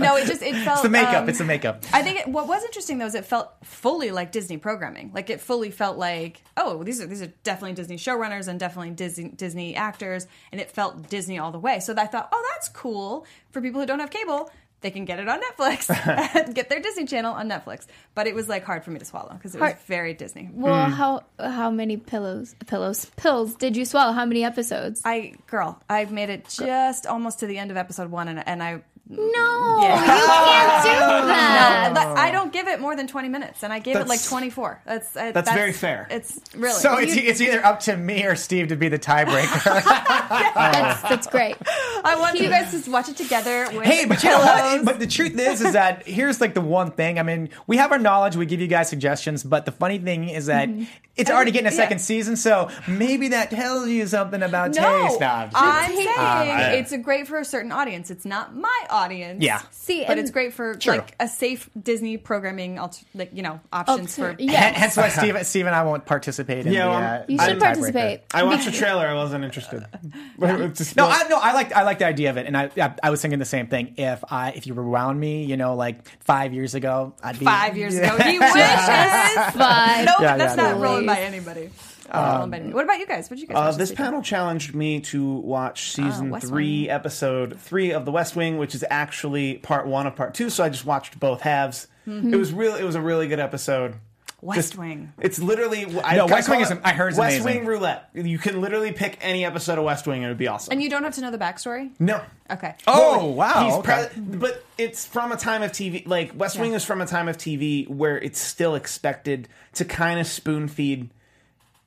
[0.00, 0.78] No, it just it felt.
[0.78, 1.22] it's the makeup.
[1.22, 1.84] um, it's the makeup.
[1.92, 5.10] I think it, what was interesting though is it felt fully like Disney programming.
[5.14, 8.90] Like it fully felt like, oh, these are these are definitely Disney showrunners and definitely
[8.90, 11.80] Disney Disney actors, and it felt Disney all the way.
[11.80, 14.50] So I thought, oh, that's cool for people who don't have cable.
[14.82, 15.90] They can get it on Netflix,
[16.34, 17.86] and get their Disney Channel on Netflix.
[18.14, 19.82] But it was like hard for me to swallow because it was Hard.
[19.86, 20.48] very Disney.
[20.50, 24.12] Well, how how many pillows pillows pills did you swallow?
[24.12, 25.02] How many episodes?
[25.04, 28.62] I girl, I've made it just almost to the end of episode one, and, and
[28.62, 28.80] I
[29.10, 30.00] no, Yeah.
[30.00, 31.90] you can't do that.
[31.94, 34.82] But I don't give it more than 20 minutes, and I gave it like 24.
[34.86, 36.06] That's uh, that's very fair.
[36.10, 38.98] It's really So it's, You- it's either up to me or Steve to be the
[38.98, 39.82] tiebreaker.
[40.30, 41.56] That's, that's great.
[42.04, 43.66] I want you guys to watch it together.
[43.72, 44.84] With hey, but you know what?
[44.84, 47.18] But the truth is, is that here's like the one thing.
[47.18, 48.36] I mean, we have our knowledge.
[48.36, 49.42] We give you guys suggestions.
[49.42, 50.68] But the funny thing is that
[51.16, 52.02] it's already getting a second yeah.
[52.04, 52.36] season.
[52.36, 55.20] So maybe that tells you something about no, taste.
[55.20, 58.10] Nah, I'm I'm saying Uh, it's a great for a certain audience.
[58.10, 58.99] It's not my audience.
[59.08, 59.60] Yeah.
[59.70, 60.94] See, but it's great for True.
[60.94, 64.42] like a safe Disney programming, alter, like you know, options Alter- for.
[64.42, 64.52] yeah.
[64.52, 66.90] Hen- Hence why Steve, Steve and I won't participate in Yeah, the.
[66.90, 67.60] well, uh, You should tiebreaker.
[67.60, 68.20] participate.
[68.34, 69.06] I watched the trailer.
[69.06, 69.84] I wasn't interested.
[70.42, 72.70] It's just No, I no, I like I like the idea of it, and I,
[72.78, 73.94] I I was thinking the same thing.
[73.96, 77.76] If I if you rewound me, you know, like five years ago, I'd be Five
[77.76, 78.54] years ago, he wishes.
[78.54, 80.04] Fine.
[80.06, 80.82] No, Yeah, that's yeah, not no.
[80.82, 81.70] rolling by anybody.
[82.12, 82.74] Not rolling by anybody.
[82.74, 83.30] What about you guys?
[83.30, 83.56] What did you guys?
[83.56, 84.06] Uh, watch this weekend?
[84.06, 86.90] panel challenged me to watch season West three, Wing.
[86.90, 90.50] episode three of The West Wing, which is actually part one of part two.
[90.50, 91.86] So I just watched both halves.
[92.06, 92.74] It was real.
[92.74, 93.94] It was a really good episode.
[94.42, 95.12] West Just- Wing.
[95.20, 97.60] It's literally I, No, I West Wing it is- I heard it's West amazing.
[97.60, 98.08] Wing roulette.
[98.14, 100.72] You can literally pick any episode of West Wing and it would be awesome.
[100.72, 101.90] And you don't have to know the backstory.
[102.00, 102.22] no.
[102.50, 102.74] Okay.
[102.88, 103.64] Oh wow!
[103.66, 104.08] He's okay.
[104.12, 107.28] pre- but it's from a time of TV like West Wing is from a time
[107.28, 111.10] of TV where it's still expected to kind of spoon feed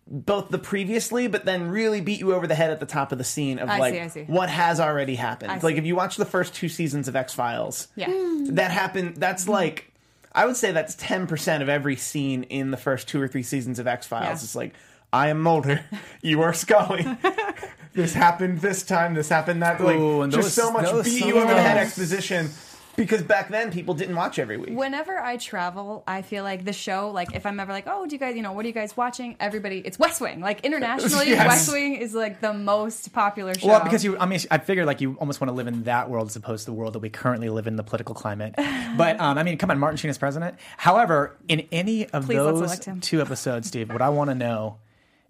[0.05, 3.17] both the previously, but then really beat you over the head at the top of
[3.17, 4.23] the scene of I like see, I see.
[4.23, 5.51] what has already happened.
[5.51, 5.77] I Like see.
[5.79, 8.07] if you watch the first two seasons of X Files, Yeah.
[8.09, 8.55] Mm.
[8.55, 9.15] that happened.
[9.17, 9.91] That's like
[10.35, 13.43] I would say that's ten percent of every scene in the first two or three
[13.43, 14.25] seasons of X Files.
[14.25, 14.33] Yeah.
[14.33, 14.73] It's like
[15.13, 15.85] I am Mulder,
[16.21, 17.05] you are Scully.
[17.93, 19.13] this happened this time.
[19.13, 19.79] This happened that.
[19.81, 21.77] Like Ooh, and just those- so much those- beat some you of over the head
[21.77, 22.49] exposition.
[22.95, 24.77] Because back then people didn't watch every week.
[24.77, 28.13] Whenever I travel, I feel like the show, like if I'm ever like, oh, do
[28.13, 29.35] you guys, you know, what are you guys watching?
[29.39, 30.41] Everybody, it's West Wing.
[30.41, 31.47] Like internationally, Yes.
[31.47, 33.67] West Wing is like the most popular show.
[33.67, 36.09] Well, because you, I mean, I figure like you almost want to live in that
[36.09, 38.53] world as opposed to the world that we currently live in, the political climate.
[38.95, 40.55] But um, I mean, come on, Martin Sheen is president.
[40.77, 44.77] However, in any of Please, those two episodes, Steve, what I want to know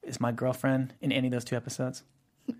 [0.01, 2.03] is my girlfriend in any of those two episodes?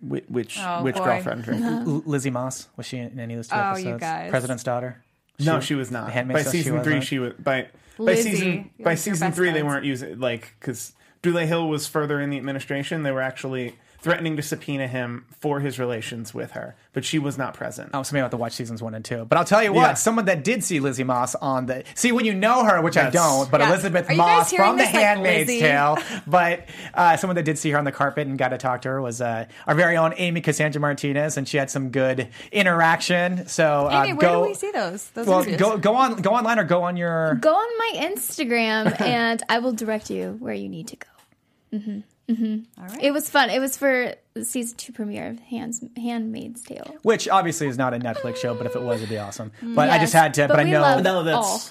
[0.02, 1.44] Which which, Oh, which girlfriend?
[1.44, 1.62] Drink?
[1.64, 3.86] L- Lizzie Moss was she in any of those two Oh, episodes?
[3.86, 4.30] you guys.
[4.30, 5.04] President's daughter.
[5.40, 6.14] no, she was not.
[6.14, 7.64] The By Tale, she season three, she was by
[7.98, 11.86] by Lizzie, season by season best three they weren't using like because Dule Hill was
[11.88, 13.04] further in the administration.
[13.04, 17.38] They were actually threatening to subpoena him for his relations with her, but she was
[17.38, 17.90] not present.
[17.94, 19.24] Oh, so maybe I'll have to watch seasons one and two.
[19.26, 19.94] But I'll tell you what, Yeah.
[19.96, 23.04] someone that did see Lizzie Moss on the see when you know her, which I
[23.06, 23.70] That's- don't, but Yeah.
[23.70, 25.60] Elizabeth Are you guys Moss hearing from The this, like, Handmaid's Lizzie?
[25.62, 25.98] Tale.
[26.28, 28.90] But uh, someone that did see her on the carpet and got to talk to
[28.90, 33.48] her was uh, our very own Amy Cassandra Martinez, and she had some good interaction.
[33.48, 35.10] So uh, Amy, where go, do we see those?
[35.12, 35.60] Those Well, interviews?
[35.60, 37.36] go go on go online or go on your.
[37.36, 42.04] Go on my Instagram and I will direct you where you need to go.
[42.30, 42.36] All
[42.78, 43.04] right.
[43.04, 43.50] It was fun.
[43.50, 46.96] It was for season two premiere of Hands, Handmaid's Tale.
[47.04, 49.52] Which obviously is not a Netflix show, but if it was, it'd be awesome.
[49.62, 50.48] But I just had to.
[50.48, 50.82] But, I we know.
[50.82, 51.62] love No, that's all.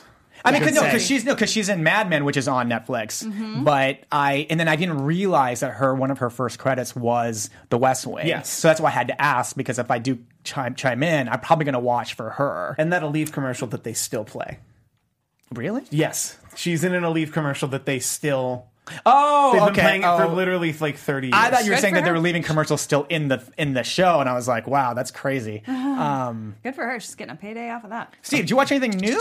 [0.44, 2.68] I mean, cause, no, because she's no, because she's in Mad Men, which is on
[2.68, 3.24] Netflix.
[3.24, 3.64] Mm-hmm.
[3.64, 7.48] But I and then I didn't realize that her one of her first credits was
[7.68, 8.26] The West Wing.
[8.26, 8.50] Yes.
[8.50, 11.40] so that's why I had to ask because if I do chime chime in, I'm
[11.40, 12.74] probably going to watch for her.
[12.76, 14.58] and that Aleve commercial that they still play.
[15.52, 15.82] Really?
[15.90, 18.66] Yes, she's in an Aleve commercial that they still.
[19.06, 19.80] Oh, They've been okay.
[19.82, 20.18] playing it Oh.
[20.18, 21.36] for literally like thirty years.
[21.36, 22.14] I thought you were Good saying for that they her.
[22.14, 25.10] were leaving commercials still in the in the show, and I was like, wow, that's
[25.10, 25.62] crazy.
[25.68, 26.98] Um, Good for her.
[26.98, 28.14] She's getting a payday off of that.
[28.22, 29.18] Steve, did you watch anything new?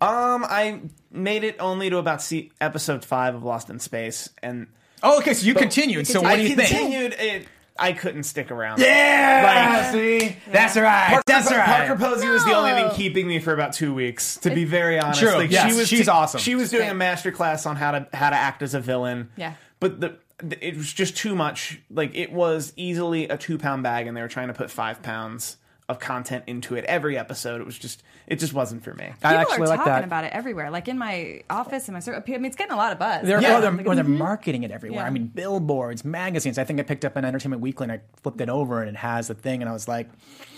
[0.00, 4.66] Um, I made it only to about see episode five of Lost in Space, and
[5.02, 6.06] Oh, okay, so you continued.
[6.06, 6.68] So what I do you think?
[6.70, 7.46] continued it.
[7.78, 8.80] I couldn't stick around.
[8.80, 11.08] Yeah, see, that's right.
[11.08, 11.86] Parker, that's right.
[11.86, 12.88] Parker Posey was the only No.
[12.88, 14.36] thing keeping me for about two weeks.
[14.38, 16.40] To be very honest, True, Like, yes, she was she's awesome.
[16.40, 16.90] She was doing Great.
[16.92, 19.30] a master class on how to how to act as a villain.
[19.36, 19.54] Yeah.
[19.80, 20.16] but the
[20.60, 21.80] it was just too much.
[21.90, 25.00] Like it was easily a two pound bag, and they were trying to put five
[25.02, 25.56] pounds
[25.92, 27.60] of content into it every episode.
[27.60, 29.04] It was just it just wasn't for me.
[29.04, 30.04] I People actually are like talking that.
[30.04, 32.22] about it everywhere, like in my office, in my circle.
[32.26, 33.26] I mean, it's getting a lot of buzz.
[33.26, 33.58] They're, Yeah.
[33.58, 34.18] or they're, or they're mm-hmm.
[34.18, 35.02] marketing it everywhere.
[35.02, 35.06] Yeah.
[35.06, 36.56] I mean, billboards, magazines.
[36.58, 38.96] I think I picked up an Entertainment Weekly and I flipped it over and it
[38.96, 40.08] has the thing, and I was like,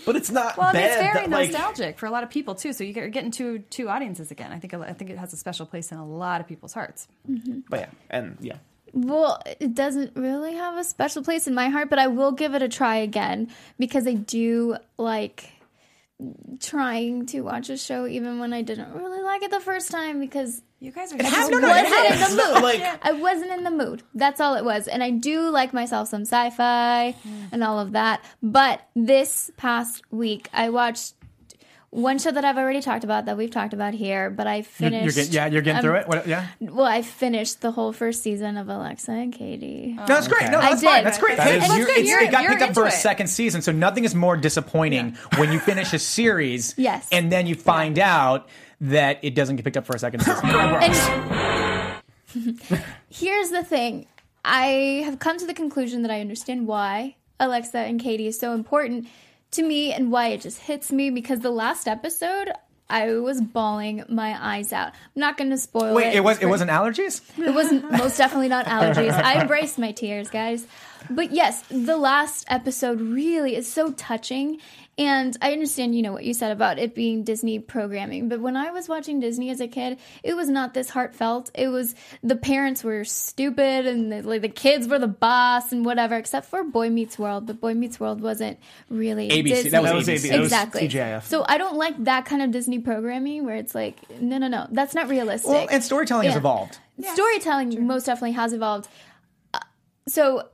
[0.05, 0.87] But it's not Well, I mean, bad.
[0.91, 2.71] it's very that, like, nostalgic for a lot of people too.
[2.73, 4.51] So you get- you're getting two two audiences again.
[4.51, 7.07] I think I think it has a special place in a lot of people's hearts.
[7.29, 7.61] Mm-hmm.
[7.69, 8.57] But yeah, and yeah.
[8.95, 12.55] Well, it doesn't really have a special place in my heart, but I will give
[12.55, 15.51] it a try again because I do like
[16.61, 20.21] trying to watch a show even when I didn't really like it the first time
[20.21, 22.63] because You guys are I so just no, no, it wasn't in the mood.
[22.63, 24.03] Like- I wasn't in the mood.
[24.13, 24.87] That's all it was.
[24.87, 27.43] And I do like myself some sci-fi hmm.
[27.51, 28.23] and all of that.
[28.41, 31.15] But this past week, I watched
[31.95, 34.29] one show that I've already talked about that we've talked about here.
[34.29, 35.03] But I you're, finished.
[35.05, 36.07] you're getting, yeah, you're getting um, through it.
[36.07, 39.97] What, yeah, Well, I finished the whole first season of Alexa and Katie.
[40.05, 40.51] that's great.
[40.51, 40.97] No, I that's fine.
[40.97, 41.05] did.
[41.05, 41.37] That's great.
[41.37, 41.89] That Hey, is- you- That's good.
[41.97, 44.35] it's- You're- it got you're picked up for a second season, so nothing is more
[44.37, 47.07] disappointing when you finish a series, Yes.
[47.11, 48.47] and then you find out
[48.81, 50.49] that it doesn't get picked up for a second season.
[52.35, 54.07] And here's the thing
[54.43, 58.53] I have come to the conclusion that I understand why Alexa and Katie is so
[58.53, 59.07] important
[59.55, 62.51] to me and why it just hits me because the last episode.
[62.87, 64.89] I was bawling my eyes out.
[64.89, 66.17] I'm not going to spoil Wait, it.
[66.17, 67.19] it was it wasn't allergies?
[67.35, 69.11] It wasn't most definitely not allergies.
[69.11, 70.67] I embraced my tears, guys.
[71.09, 74.59] But yes, the last episode really is so touching.
[74.97, 78.29] And I understand, you know, what you said about it being Disney programming.
[78.29, 81.51] But when I was watching Disney as a kid, it was not this heartfelt.
[81.53, 85.83] It was the parents were stupid and the, like the kids were the boss and
[85.83, 87.45] whatever, except for Boy Meets World.
[87.45, 88.57] But Boy Meets World wasn't
[88.89, 89.69] really ABC, Disney.
[89.71, 90.29] that was That was ABC.
[90.29, 90.87] That was Exactly.
[90.87, 91.23] TGIF.
[91.23, 94.65] So I don't like that kind of Disney programming where it's like, no, no, no,
[94.71, 95.49] that's not realistic.
[95.51, 96.39] Well, and storytelling has Yeah.
[96.39, 96.77] evolved.
[97.13, 98.87] Storytelling most definitely has evolved.
[99.53, 99.59] Uh,
[100.07, 100.47] so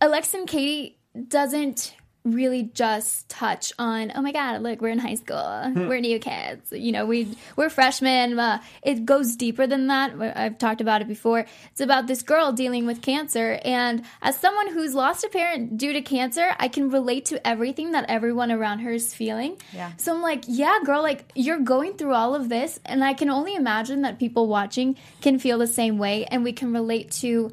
[0.00, 0.96] Alexa and Katie
[1.28, 1.94] doesn't
[2.24, 5.72] really just touch on oh my god look we're in high school.
[5.74, 6.72] We're new kids.
[6.72, 8.38] You know we we're freshmen.
[8.38, 10.14] Uh, it goes deeper than that.
[10.34, 11.44] I've talked about it before.
[11.70, 13.60] It's about this girl dealing with cancer.
[13.62, 17.92] And as someone who's lost a parent due to cancer i can relate to everything
[17.92, 19.58] that everyone around her is feeling.
[19.72, 19.92] Yeah.
[19.98, 22.80] so i'm like yeah girl like you're going through all of this.
[22.86, 26.24] And i can only imagine that people watching can feel the same way.
[26.24, 27.52] And we can relate to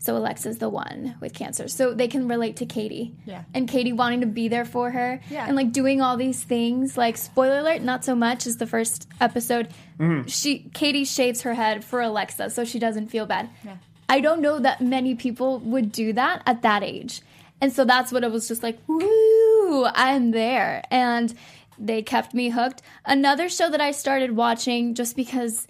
[0.00, 1.68] so Alexa's the one with cancer.
[1.68, 3.14] So they can relate to Katie.
[3.26, 3.44] Yeah.
[3.52, 5.20] And Katie wanting to be there for her.
[5.28, 5.44] Yeah.
[5.46, 6.96] And like doing all these things.
[6.96, 9.68] Like spoiler alert, not so much as the first episode.
[9.98, 10.26] Mm-hmm.
[10.26, 13.50] She Katie shaves her head for Alexa so she doesn't feel bad.
[13.62, 13.76] Yeah.
[14.08, 17.20] I don't know that many people would do that at that age.
[17.60, 20.82] And so that's what it was just like, woo, I'm there.
[20.90, 21.34] And
[21.78, 22.80] they kept me hooked.
[23.04, 25.68] Another show that I started watching just because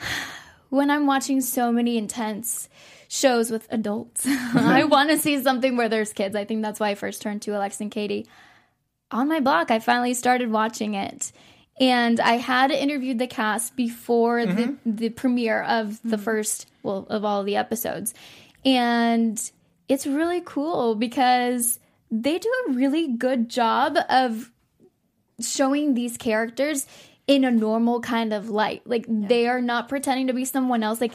[0.70, 2.68] when I'm watching so many intense
[3.14, 6.34] shows with adults, I want to see something where there's kids.
[6.34, 8.26] I think that's why I first turned to Alexa and Katie.
[9.10, 11.32] On my block, I finally started watching it.
[11.80, 14.96] And I had interviewed the cast before the, mm-hmm.
[14.96, 16.24] the premiere of the mm-hmm.
[16.24, 18.14] first, well, of all the episodes.
[18.64, 19.40] And
[19.88, 24.52] it's really cool because they do a really good job of
[25.40, 26.86] showing these characters
[27.26, 28.82] in a normal kind of light.
[28.86, 31.00] Like they are not pretending to be someone else.
[31.00, 31.14] Like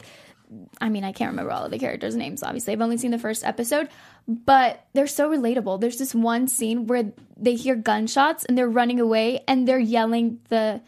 [0.80, 2.72] I mean, I can't remember all of the characters' names, obviously.
[2.72, 3.88] I've only seen the first episode,
[4.26, 5.80] but they're so relatable.
[5.80, 10.40] There's this one scene where they hear gunshots and they're running away and they're yelling
[10.48, 10.80] the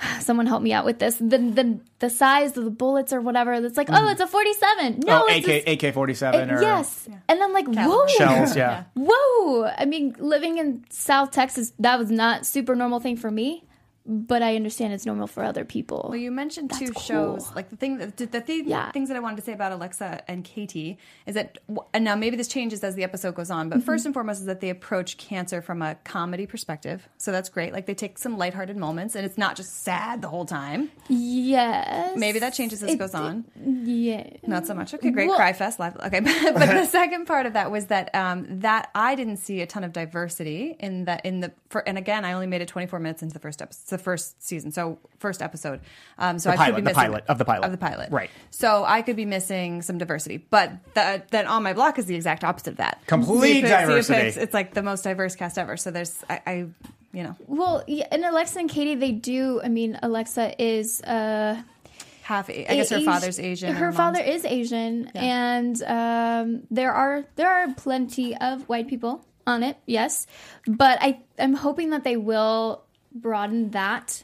[0.20, 1.16] someone help me out with this.
[1.16, 3.52] The the the size of the bullets or whatever.
[3.54, 4.12] It's like, oh, mm.
[4.12, 5.00] it's a 47.
[5.00, 6.50] No, oh, AK AK forty seven.
[6.50, 7.08] or yes.
[7.28, 8.06] And then like, whoa.
[8.08, 8.56] shells.
[8.56, 8.84] Yeah.
[8.94, 9.64] Whoa!
[9.64, 13.64] I mean, living in South Texas, that was not super normal thing for me,
[14.10, 16.06] but I understand it's normal for other people.
[16.08, 17.02] Well, you mentioned two cool.
[17.02, 17.50] shows.
[17.54, 18.90] Like the thing, that, the thing, Yeah.
[18.90, 21.58] things that I wanted to say about Alexa and Katie is that,
[21.92, 23.80] and now maybe this changes as the episode goes on, Mm-hmm.
[23.80, 27.08] but first and foremost is that they approach cancer from a comedy perspective.
[27.18, 27.72] So that's great.
[27.74, 30.90] Like they take some lighthearted moments, and it's not just sad the whole time.
[31.08, 32.16] yes.
[32.16, 33.44] Maybe that changes as it, goes on.
[33.84, 34.28] Yeah.
[34.46, 34.94] Not so much.
[34.94, 35.28] Okay, great.
[35.28, 35.96] Well- Cry fest live.
[35.96, 39.60] Okay, but, but the second part of that was that um, that I didn't see
[39.60, 42.68] a ton of diversity in that in the for, and again I only made it
[42.68, 45.80] 24 minutes into the first episode, the first season, so first episode.
[46.16, 47.64] Um, so The I pilot, could be missing the missing pilot, of the pilot.
[47.66, 48.30] of the pilot, Right.
[48.50, 52.14] So I could be missing some diversity, but the, then on my block is the
[52.14, 53.02] exact opposite of that.
[53.06, 54.28] Complete See if it's- see if diversity.
[54.28, 55.76] It's, it's like the most diverse cast ever.
[55.76, 56.52] So there's I, I
[57.12, 59.60] you know Well, yeah, and Alexa and Katie, they do.
[59.62, 61.00] I mean, Alexa is.
[61.02, 61.60] Uh,
[62.22, 62.50] half.
[62.50, 63.74] I guess her father's Asian.
[63.74, 69.24] Her mom's- father is Asian, and um, there are there are plenty of white people
[69.46, 69.78] on it.
[69.86, 70.26] Yes,
[70.66, 74.22] but I I'm hoping that they will broaden that.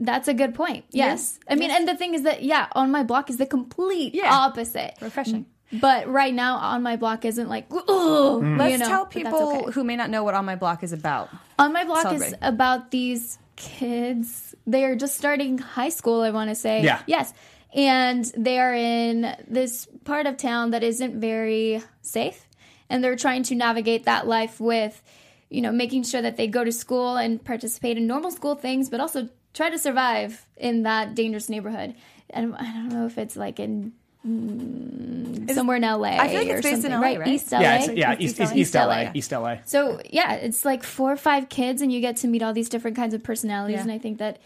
[0.00, 0.84] That's a good point.
[0.90, 4.14] Yes, I mean, and the thing is that yeah, on my block is the complete
[4.14, 4.32] Yeah.
[4.32, 4.94] opposite.
[5.00, 5.46] Refreshing.
[5.72, 9.72] But right now, on my block isn't like, oh, Let's you know, tell people okay.
[9.72, 11.28] who may not know what On My Block is about.
[11.58, 14.54] On my block is about these kids.
[14.66, 16.82] They are just starting high school, I want to say.
[16.84, 17.02] Yeah.
[17.06, 17.32] Yes.
[17.74, 22.46] And they are in this part of town that isn't very safe.
[22.88, 25.02] And they're trying to navigate that life with,
[25.50, 28.88] you know, making sure that they go to school and participate in normal school things,
[28.88, 31.94] but also try to survive in that dangerous neighborhood.
[32.30, 33.92] And I don't know if it's like in
[34.26, 36.18] mm, somewhere in LA.
[36.18, 37.28] I feel like it's or based in LA, right?
[37.28, 37.60] East LA.
[37.60, 38.44] Yeah, it's, yeah, East East, LA?
[38.44, 39.56] East, East LA, East LA.
[39.64, 42.68] So yeah, it's like four or five kids, and you get to meet all these
[42.68, 43.76] different kinds of personalities.
[43.76, 43.82] Yeah.
[43.82, 44.38] And I think that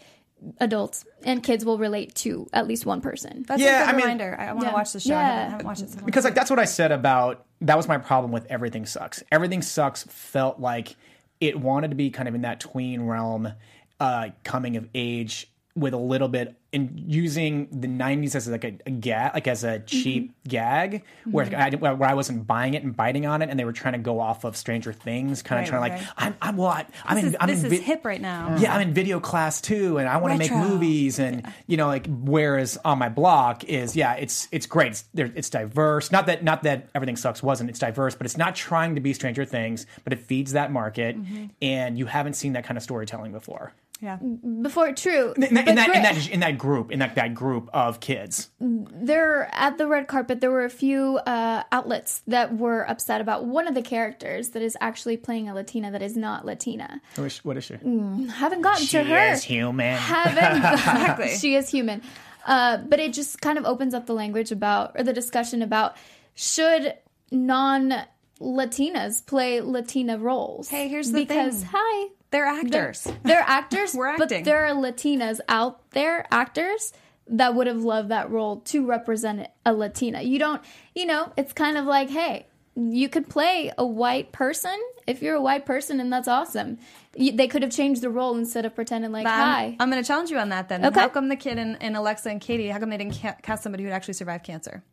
[0.59, 3.43] adults and kids will relate to at least one person.
[3.47, 4.35] That's Yeah, a good I mean- reminder.
[4.39, 4.73] I, want to Yeah.
[4.73, 5.13] watch the show.
[5.13, 5.25] I, Yeah.
[5.27, 5.89] haven't, I haven't watched it.
[5.91, 6.05] So long.
[6.05, 9.23] because like that's what I said about that was my problem with everything sucks.
[9.31, 10.95] Everything sucks felt like
[11.39, 13.53] it wanted to be kind of in that tween realm,
[13.99, 18.73] uh, coming of age with a little bit in using the 90s as like a,
[18.85, 22.95] a gag like as a cheap gag where, I, where I wasn't buying it and
[22.95, 25.63] biting on it and they were trying to go off of Stranger Things kind Right,
[25.63, 27.73] of trying to like I'm I'm well I, I'm this in is, I'm this in
[27.73, 28.55] is hip right now.
[28.57, 31.87] yeah, I'm in video class too, and I want to make movies, and you know,
[31.87, 36.11] like whereas on my block is yeah, it's it's great, it's there, it's diverse.
[36.11, 37.69] Not that not that everything sucks wasn't.
[37.69, 41.17] It's diverse, but it's not trying to be Stranger Things, but it feeds that market,
[41.17, 41.45] Mm-hmm.
[41.61, 43.73] and you haven't seen that kind of storytelling before.
[44.01, 44.17] Yeah.
[44.17, 47.69] Before true, In that, in that, in that in that group, in that that group
[47.71, 52.89] of kids, there at the red carpet, there were a few uh, outlets that were
[52.89, 56.45] upset about one of the characters that is actually playing a Latina that is not
[56.45, 56.99] Latina.
[57.15, 57.75] what is, what is she?
[57.75, 59.27] Haven't gotten to her.
[59.27, 59.95] She is human.
[59.97, 61.35] haven't exactly.
[61.37, 62.01] she is human
[62.45, 65.95] uh, but it just kind of opens up the language about or the discussion about
[66.33, 66.95] should
[67.31, 67.93] non
[68.39, 71.45] latinas play latina roles Hey, here's the because thing.
[71.45, 72.53] Because hi They're they're,
[72.87, 73.07] actors.
[73.23, 74.43] they're actors We're but acting.
[74.43, 76.93] there are latinas out there actors
[77.27, 80.61] that would have loved that role to represent a latina you don't
[80.95, 85.35] you know it's kind of like hey you could play a white person if you're
[85.35, 86.77] a white person and that's awesome
[87.15, 90.01] you, they could have changed the role instead of pretending like I'm- hi I'm, going
[90.01, 90.85] to challenge you on that then.
[90.85, 90.99] Okay.
[90.99, 93.63] How come the kid in, in Alexa and Katie, how come they didn't ca- cast
[93.63, 94.83] somebody who'd actually survived cancer?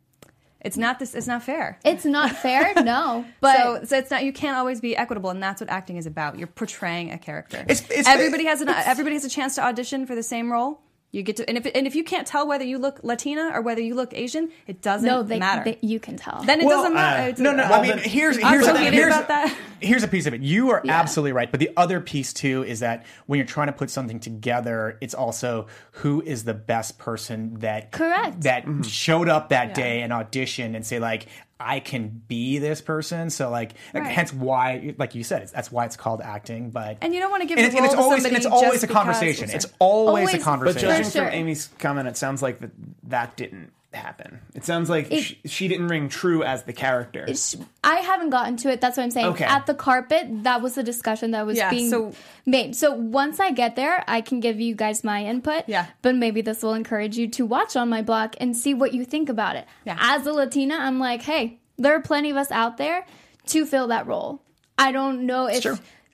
[0.61, 1.15] It's not this.
[1.15, 1.79] It's not fair.
[1.85, 3.23] It's not fair, no.
[3.39, 4.23] But so, so it's not.
[4.23, 6.37] You can't always be equitable, and that's what acting is about.
[6.37, 7.59] You're portraying a character.
[7.59, 10.81] It's- it's- everybody has an everybody has a chance to audition for the same role.
[11.11, 13.61] You get to, and if and if you can't tell whether you look Latina or
[13.63, 15.63] whether you look Asian, it doesn't no, they, matter.
[15.63, 16.43] they- you can tell.
[16.43, 17.23] then it Well, doesn't matter.
[17.23, 17.63] uh, It's- no, no.
[17.63, 19.57] Well, I mean, here's here's so the- here's, about that.
[19.81, 20.41] here's a piece of it.
[20.41, 23.73] You are absolutely right, but the other piece too is that when you're trying to
[23.73, 28.41] put something together, it's also who is the best person that Correct.
[28.41, 31.25] that showed up that day and auditioned and say like.
[31.59, 34.11] I can be this person, so like, like, Right.
[34.13, 36.69] hence why, like you said, it's, that's why it's called acting.
[36.69, 38.83] But And you don't wanna give and the it's, and it's always and it's always
[38.83, 39.47] a conversation.
[39.47, 40.33] because- It's always, Always.
[40.35, 40.87] a conversation.
[40.87, 41.25] But judging sure.
[41.25, 42.71] from Amy's comment, it sounds like that
[43.03, 44.39] that didn't happen.
[44.53, 47.25] It sounds like It- she, she didn't ring true as the character.
[47.33, 48.81] Sh- I haven't gotten to it.
[48.81, 49.27] That's what I'm saying.
[49.27, 49.45] Okay.
[49.45, 52.13] At the carpet, that was the discussion that was Yeah, being so-
[52.45, 52.75] made.
[52.75, 55.63] So once I get there, I can give you guys my input.
[55.67, 55.87] Yeah.
[56.01, 59.05] But maybe this will encourage you to watch On My Block and see what you
[59.05, 59.65] think about it.
[59.85, 59.97] Yeah.
[59.99, 63.05] As a Latina, I'm like, hey, there are plenty of us out there
[63.47, 64.41] to fill that role.
[64.77, 65.65] I don't know if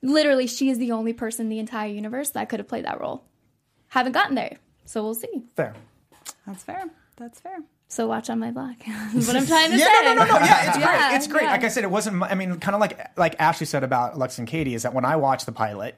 [0.02, 3.00] literally she is the only person in the entire universe that could have played that
[3.00, 3.24] role.
[3.88, 4.56] Haven't gotten there.
[4.86, 5.42] So we'll see.
[5.56, 5.74] Fair.
[6.46, 6.84] That's fair.
[7.16, 7.58] That's fair.
[7.88, 8.76] So watch On My Block.
[8.86, 10.04] That's what I'm trying to Yeah, say.
[10.04, 10.38] no, no, no, no.
[10.44, 11.16] Yeah, it's Yeah, great.
[11.16, 11.42] It's great.
[11.44, 11.50] yeah.
[11.52, 12.22] Like I said, it wasn't.
[12.22, 15.04] I mean, kind of like like Ashley said about Alexa and Katie is that when
[15.04, 15.96] I watched the pilot,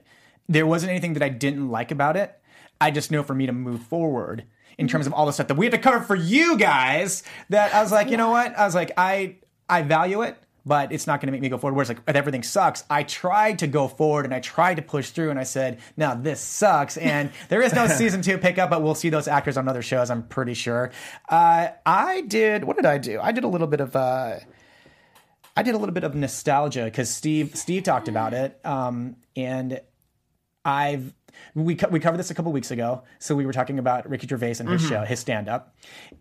[0.49, 2.39] there wasn't anything that I didn't like about it.
[2.81, 4.45] I just know for me to move forward
[4.77, 4.93] in mm-hmm.
[4.93, 7.23] terms of all the stuff that we had to cover for you guys.
[7.49, 8.57] That I was like, you know what?
[8.57, 9.37] I was like, I
[9.69, 10.37] I value it.
[10.69, 11.75] But it's not going to make me go forward.
[11.75, 15.31] Whereas, like, everything sucks, I tried to go forward and I tried to push through,
[15.31, 18.95] and I said, "Now this sucks." And there is no season two pickup, but we'll
[18.95, 20.11] see those actors on other shows.
[20.11, 20.93] I'm pretty sure.
[21.29, 22.65] Uh, I did.
[22.65, 23.19] What did I do?
[23.21, 23.97] I did a little bit of.
[23.97, 24.37] Uh,
[25.57, 29.81] I did a little bit of nostalgia because Steve Steve talked about it, um, and
[30.65, 31.15] I've
[31.55, 33.03] we co- we covered this a couple weeks ago.
[33.19, 35.75] So we were talking about Ricky Gervais and his show, his stand up,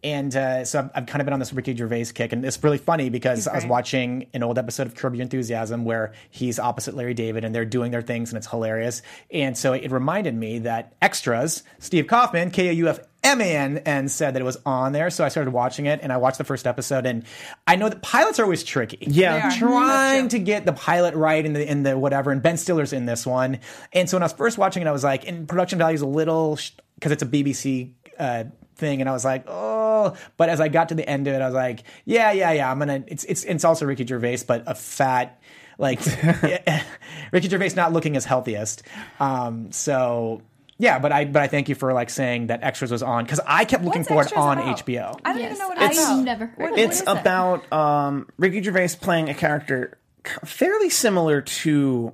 [0.03, 2.63] and uh, so I've, I've kind of been on this Ricky Gervais kick, and it's
[2.63, 6.59] really funny because I was watching an old episode of Curb Your Enthusiasm where he's
[6.59, 10.35] opposite Larry David and they're doing their things and it's hilarious, and so it reminded
[10.35, 14.41] me that extras Steve Kaufman K A U F M A N and said that
[14.41, 17.05] it was on there, so I started watching it and I watched the first episode,
[17.05, 17.23] and
[17.67, 19.59] I know that pilots are always tricky yeah, They are.
[19.59, 22.31] trying to get the pilot right in the in the whatever.
[22.31, 23.59] And Ben Stiller's in this one.
[23.93, 26.01] And so when I was first watching it, I was like, and production value is
[26.01, 26.57] a little
[26.95, 30.15] because it's a BBC uh, thing, and I was like, oh.
[30.37, 32.71] But as I got to the end of it, I was like, yeah, yeah, yeah.
[32.71, 33.03] I'm gonna.
[33.07, 35.41] It's it's it's also Ricky Gervais, but a fat.
[35.79, 35.99] Like
[37.31, 38.83] Ricky Gervais not looking his healthiest,
[39.19, 40.41] um, so
[40.79, 43.39] Yeah, but I but I thank you for like saying that Extras was on because
[43.47, 44.85] I kept looking What's for it Extras on about?
[44.85, 45.19] HBO.
[45.25, 46.23] I don't Yes, even know what it's I've about.
[46.23, 47.07] never heard What- of what It's is it?
[47.07, 49.97] about um, Ricky Gervais playing a character
[50.45, 52.13] fairly similar to.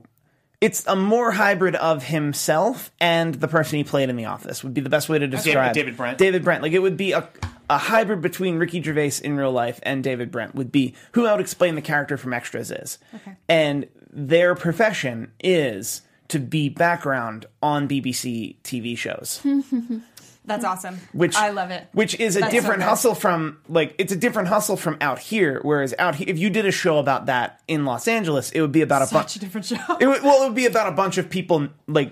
[0.61, 4.63] It's a more hybrid of himself and the person he played in The Office.
[4.63, 6.17] Would be the best way to describe David Brent.
[6.17, 6.61] David Brent.
[6.63, 7.27] Like it would be a
[7.69, 11.31] a hybrid between Ricky Gervais in real life and David Brent would be who I
[11.33, 12.97] would explain the character from Extras is.
[13.15, 13.35] Okay.
[13.49, 16.01] And their profession is
[16.33, 19.41] to be background on BBC TV shows
[20.45, 20.99] That's awesome.
[21.13, 21.87] which I love it.
[21.93, 22.89] Which is a That's different good.
[22.89, 25.59] hustle from like it's a different hustle from out here.
[25.61, 28.73] Whereas out here, if you did a show about that in Los Angeles, it would
[28.73, 29.35] be about a Such bunch.
[29.37, 29.77] a different show.
[30.01, 32.11] It would, well, it would be about a bunch of people like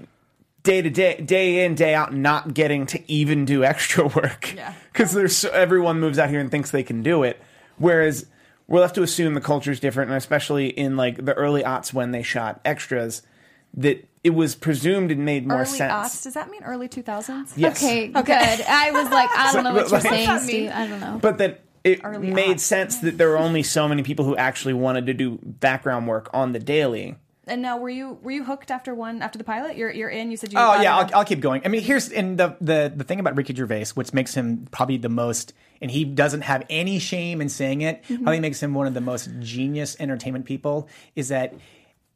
[0.64, 4.54] day to day, day in, day out, not getting to even do extra work.
[4.56, 4.74] Yeah.
[4.94, 7.38] because there's so, everyone moves out here and thinks they can do it.
[7.80, 8.28] Whereas
[8.66, 11.92] we're left to assume the culture is different, and especially in like the early aughts
[11.94, 13.24] when they shot extras,
[13.74, 15.92] that it was presumed and made more early sense.
[15.92, 16.24] aughts.
[16.24, 17.54] Does that mean early 2000s?
[17.56, 17.78] Yes.
[17.84, 18.30] Okay, good.
[18.30, 20.72] I was like, I don't know what you're Like- saying, What's that Steve.
[20.72, 21.20] I don't know.
[21.22, 22.60] but that it Early made aughts.
[22.60, 26.30] sense that there were only so many people who actually wanted to do background work
[26.34, 27.16] on the daily.
[27.48, 29.76] And now, were you were you hooked after one after the pilot?
[29.76, 30.30] You're you're in.
[30.30, 30.60] You said you.
[30.60, 30.96] Oh yeah.
[30.96, 31.64] I'll, I'll keep going.
[31.66, 34.98] I mean, here's and the the the thing about Ricky Gervais, which makes him probably
[34.98, 38.04] the most, and he doesn't have any shame in saying it.
[38.04, 38.24] Mm-hmm.
[38.24, 40.88] Probably makes him one of the most genius entertainment people.
[41.16, 41.56] Is that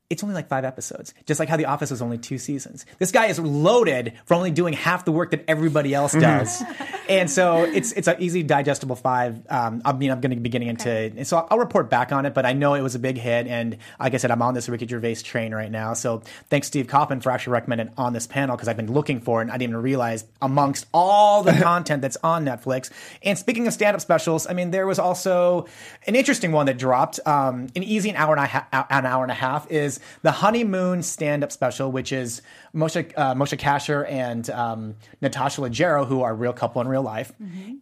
[0.07, 2.85] it's only like five episodes, just like how The Office was only two seasons.
[2.99, 6.61] This guy is loaded for only doing half the work that everybody else does,
[7.09, 9.41] and so it's it's an easy digestible five.
[9.49, 12.27] Um, I mean, I'm going to be getting into, and so I'll report back on
[12.27, 12.35] it.
[12.35, 14.69] But I know it was a big hit, and like I said, I'm on this
[14.69, 15.95] Ricky Gervais train right now.
[15.95, 19.21] So thanks Steve Kaufman for actually recommending it on this panel because I've been looking
[19.21, 22.91] for it, and I didn't even realize amongst all the content that's on Netflix.
[23.23, 25.65] And speaking of stand-up specials, I mean, there was also
[26.05, 29.23] an interesting one that dropped, um, an easy an hour and a half, an hour
[29.23, 32.41] and a half is the honeymoon stand-up special, which is
[32.73, 37.03] Moshe uh, Moshe Kasher and um, Natasha Leggero, who are a real couple in real
[37.03, 37.31] life,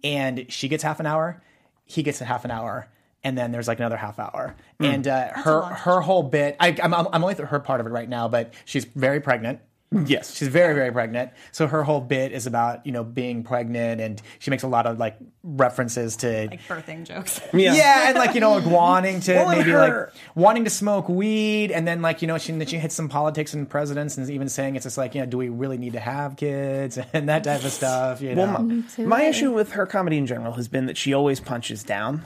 [0.03, 1.41] and she gets half an hour,
[1.85, 2.87] he gets a half an hour.
[3.25, 6.57] And then there's like another half hour, and uh, her her whole bit.
[6.59, 9.61] I, I'm I'm only through her part of it right now, but she's very pregnant.
[10.05, 10.35] Yes.
[10.35, 11.31] She's very, very pregnant.
[11.51, 14.85] So her whole bit is about, you know, being pregnant and she makes a lot
[14.85, 17.39] of like references to like birthing jokes.
[17.53, 18.09] yeah.
[18.09, 21.71] and like, you know, like wanting to Well, maybe her- like wanting to smoke weed
[21.71, 24.49] and then like, you know, she then she hits some politics and presidents and even
[24.49, 27.43] saying it's just like, you know, do we really need to have kids and that
[27.43, 28.43] type of stuff, you know.
[28.45, 31.83] Well, my, my issue with her comedy in general has been that she always punches
[31.83, 32.23] down.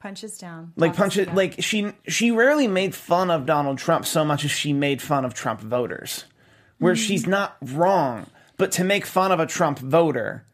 [0.00, 0.72] Punches down.
[0.76, 1.36] Like punches down.
[1.36, 5.26] like she she rarely made fun of Donald Trump so much as she made fun
[5.26, 6.24] of Trump voters.
[6.80, 8.26] Where she's not wrong,
[8.56, 10.44] but to make fun of a Trump voter.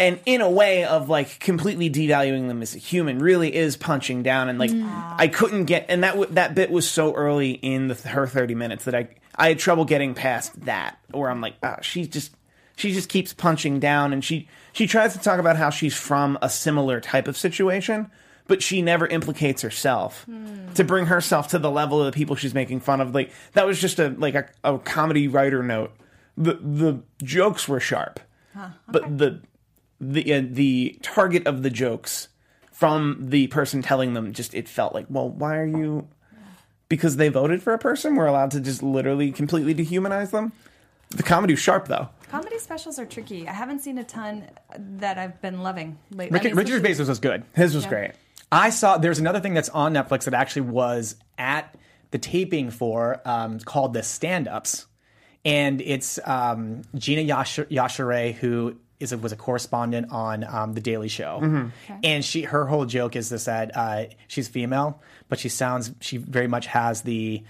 [0.00, 4.22] And in a way of like completely devaluing them as a human really is punching
[4.22, 7.88] down and like I couldn't get and that w- that bit was so early in
[7.88, 11.56] the, her 30 minutes that I I had trouble getting past that or I'm like
[11.64, 12.32] ah, she just
[12.76, 14.12] she just keeps punching down.
[14.12, 18.08] And she she tries to talk about how she's from a similar type of situation
[18.48, 20.26] but she never implicates herself
[20.74, 23.64] to bring herself to the level of the people she's making fun of like that
[23.66, 25.92] was just a like a, a comedy writer note
[26.36, 28.18] the the jokes were sharp
[28.88, 29.40] but the
[30.00, 32.28] the uh, the target of the jokes
[32.72, 36.08] from the person telling them just it felt like well why are you
[36.88, 40.52] because they voted for a person we're allowed to just literally completely dehumanize them
[41.10, 43.48] the comedy was sharp though comedy specials are tricky.
[43.48, 44.44] I haven't seen a ton
[44.78, 46.34] that I've been loving lately.
[46.34, 47.42] Ricky, I mean, Ricky especially- was good.
[47.54, 47.88] his was Yeah.
[47.90, 48.10] great
[48.50, 51.74] I saw there's another thing that's on Netflix that actually was at
[52.10, 54.86] the taping for um, called the Stand Ups,
[55.44, 60.80] and it's um, Gina Yash- Yashere who is a, was a correspondent on um, the
[60.80, 61.38] Daily Show,
[62.02, 66.16] and she her whole joke is this that uh, she's female, but she sounds she
[66.16, 67.42] very much has the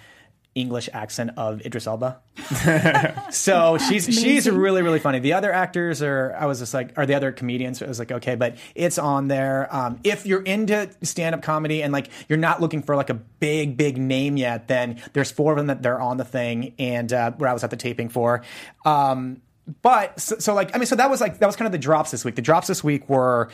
[0.59, 2.21] English accent of Idris Elba.
[3.31, 5.19] so she's she's really really funny.
[5.19, 7.83] The other actors are I was just like are the other comedians.
[7.83, 9.75] I was like okay, but it's on there.
[9.75, 13.15] Um, if you're into stand up comedy and like you're not looking for like a
[13.15, 17.13] big big name yet, then there's four of them that they're on the thing and
[17.13, 18.43] uh, where I was at the taping for.
[18.85, 19.43] Um,
[19.83, 21.79] but so, so like I mean so that was like that was kind of the
[21.79, 22.35] drops this week.
[22.37, 23.49] The drops this week were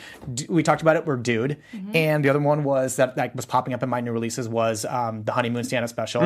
[0.47, 1.57] we talked about it were Dude,
[1.93, 4.85] and the other one was that that was popping up in my new releases was
[4.85, 6.21] um, the honeymoon stand up special.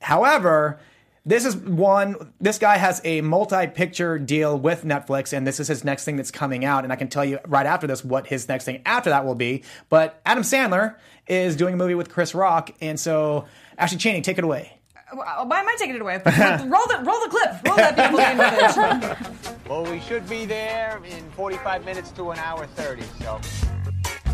[0.00, 0.80] However.
[1.26, 2.34] This is one.
[2.38, 6.30] This guy has a multi-picture deal with Netflix, and this is his next thing that's
[6.30, 6.84] coming out.
[6.84, 9.34] And I can tell you right after this what his next thing after that will
[9.34, 9.62] be.
[9.88, 13.46] But Adam Sandler is doing a movie with Chris Rock, and so
[13.78, 14.78] Ashley Chaney, take it away.
[15.14, 16.16] Why why am I taking it away?
[16.26, 17.66] roll the roll the clip.
[17.66, 19.68] Roll that beautiful footage.
[19.68, 23.02] Well, we should be there in 45 minutes to an hour 30.
[23.20, 23.40] So,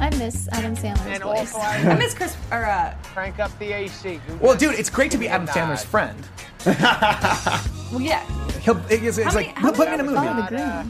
[0.01, 1.55] I miss Adam Sandler's and voice.
[1.55, 4.21] also I I miss Chris or uh, crank up the AC.
[4.41, 6.19] Well, dude, it's great to be Adam Sandler's friend.
[6.67, 8.25] well yeah.
[8.61, 10.15] He'll it's, it's How like many- he'll how put me in a movie.
[10.15, 10.85] Not, uh,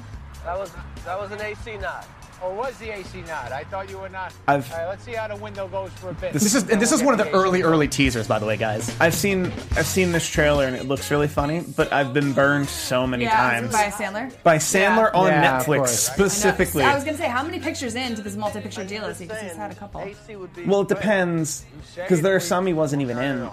[0.45, 0.72] that was
[1.05, 2.07] that was an AC knot.
[2.43, 3.53] Or was the AC not?
[3.53, 4.32] I thought you were not.
[4.49, 6.32] I've- All right, let's see how the window goes for a bit.
[6.32, 8.95] This is and this is one of the early early teasers, by the way, guys.
[8.99, 12.68] I've seen I've seen this trailer and it looks really funny, but I've been burned
[12.68, 14.32] so many Yeah, times by Sandler.
[14.43, 15.18] by Sandler Yeah.
[15.20, 16.09] on Yeah, of Netflix course.
[16.09, 16.82] I specifically.
[16.82, 19.26] I was gonna say, how many pictures into this multi-picture deal is he?
[19.26, 20.01] Because he's had a couple.
[20.01, 20.99] AC would be Well, it great.
[21.01, 21.64] depends
[21.95, 23.51] because there are some he wasn't even No, no, in.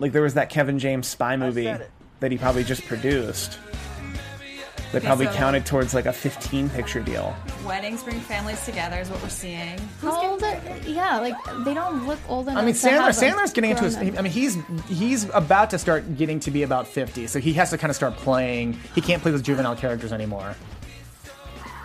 [0.00, 1.72] Like there was that Kevin James spy movie
[2.20, 3.58] that he probably just produced.
[4.92, 7.36] That probably so- counted towards like a 15 picture deal.
[7.66, 9.78] Weddings bring families together is what we're seeing.
[10.00, 11.34] How old are, yeah, like
[11.64, 12.62] they don't look old enough.
[12.62, 12.90] I mean, to Sandler.
[12.92, 13.96] have, like, Sandler's getting into his.
[13.96, 14.16] grown.
[14.16, 14.56] I mean, he's
[14.88, 17.96] he's about to start getting to be about fifty, so he has to kind of
[17.96, 18.78] start playing.
[18.94, 20.54] He can't play those juvenile characters anymore.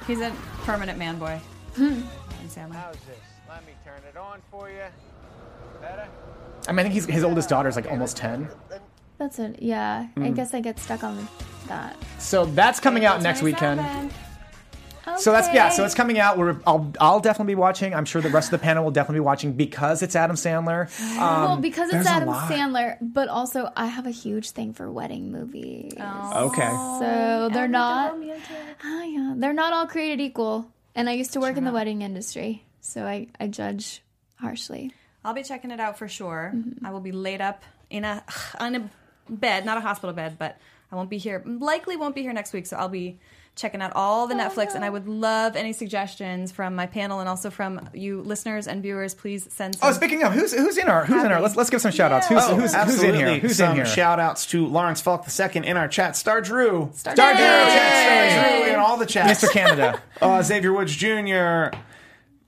[0.08, 0.32] He's a
[0.64, 1.40] permanent man boy.
[1.78, 2.04] Adam
[2.48, 2.76] Sandler.
[2.76, 3.18] How's this?
[3.50, 4.82] Let me turn it on for you.
[5.82, 6.08] Better?
[6.68, 8.48] I mean, I think he's, his oldest daughter is like almost ten.
[9.18, 9.62] That's it.
[9.62, 10.36] Yeah, I Mm.
[10.36, 11.28] guess I get stuck on
[11.64, 11.98] that.
[12.20, 14.12] So that's coming out next weekend.
[15.18, 15.70] So that's yeah.
[15.70, 16.38] So it's coming out.
[16.38, 17.94] We're I'll I'll definitely be watching.
[17.94, 20.88] I'm sure the rest of the panel will definitely be watching because it's Adam Sandler.
[21.18, 22.30] Um, well, because it's Adam.
[22.30, 25.94] Sandler, but also I have a huge thing for wedding movies.
[26.00, 26.70] Okay.
[26.70, 28.16] So they're not.
[28.84, 30.72] Ah, yeah, they're not all created equal.
[30.96, 34.04] And I used to work in the wedding industry, so I, I judge
[34.36, 34.94] harshly.
[35.26, 36.52] I'll be checking it out for sure.
[36.56, 36.86] Mm-hmm.
[36.86, 38.24] I will be laid up in a
[38.60, 38.90] on a
[39.28, 40.58] bed, not a hospital bed, but
[40.94, 41.42] I won't be here.
[41.46, 43.18] Likely won't be here next week, so I'll be
[43.56, 44.76] checking out all Oh, the Netflix.
[44.76, 48.84] And I would love any suggestions from my panel and also from you listeners and
[48.84, 49.16] viewers.
[49.16, 49.76] Please send.
[49.76, 51.92] Some Oh, speaking of who's who's in our who's in our let's let's give some
[51.92, 52.28] shout outs.
[52.28, 53.40] Who's, Oh, who's, who's in here?
[53.40, 53.86] Who's Some in here?
[53.88, 56.16] shout outs to Lawrence Falk II in our chat.
[56.16, 56.92] Star Drew.
[56.94, 57.26] Star Drew.
[57.26, 57.36] Drew.
[57.36, 59.44] Star Drew in all the chats.
[59.44, 59.52] Mr.
[59.52, 60.00] Canada.
[60.22, 61.76] Uh, Xavier Woods Jr.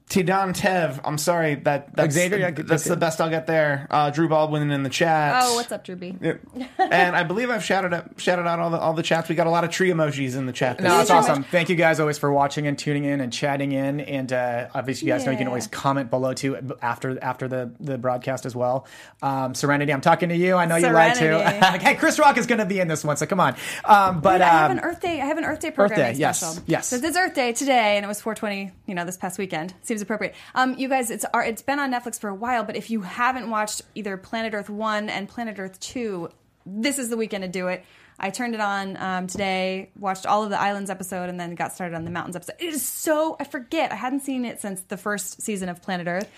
[0.09, 0.99] Tidan Tev.
[1.03, 3.87] I'm sorry that that's, Xavier, yeah, that's the best I'll get there.
[3.89, 5.41] Uh, Drew Baldwin in the chat.
[5.43, 6.15] Oh, what's up, Drew B?
[6.21, 6.41] Yep.
[6.77, 9.29] and I believe I've shouted out shouted out all the all the chats.
[9.29, 10.79] We got a lot of tree emojis in the chat.
[10.79, 11.43] No, it's so awesome.
[11.43, 13.99] Thank you guys always for watching and tuning in and chatting in.
[13.99, 17.73] And uh, obviously, you guys know you can always comment below too after after the,
[17.79, 18.85] the broadcast as well.
[19.23, 20.55] Um, Serenity, I'm talking to you.
[20.55, 21.19] I know you like to.
[21.19, 21.79] Serenity.
[21.83, 23.55] hey, Chris Rock is going to be in this one, so come on.
[23.83, 25.19] Um, but I have um, an Earth Day.
[25.19, 26.63] I have an Earth Day programming Day, yes, special.
[26.67, 26.89] yes.
[26.89, 28.71] So it's Earth Day today, and it was 420.
[28.85, 30.35] You know, this past weekend seems appropriate.
[30.53, 33.49] Um, you guys, it's it's been on Netflix for a while, but if you haven't
[33.49, 36.29] watched either Planet Earth One and Planet Earth Two,
[36.65, 37.83] this is the weekend to do it.
[38.19, 41.73] I turned it on um, today, watched all of the Islands episode, and then got
[41.73, 42.55] started on the Mountains episode.
[42.59, 43.91] It is so I forget.
[43.91, 46.29] I hadn't seen it since the first season of Planet Earth.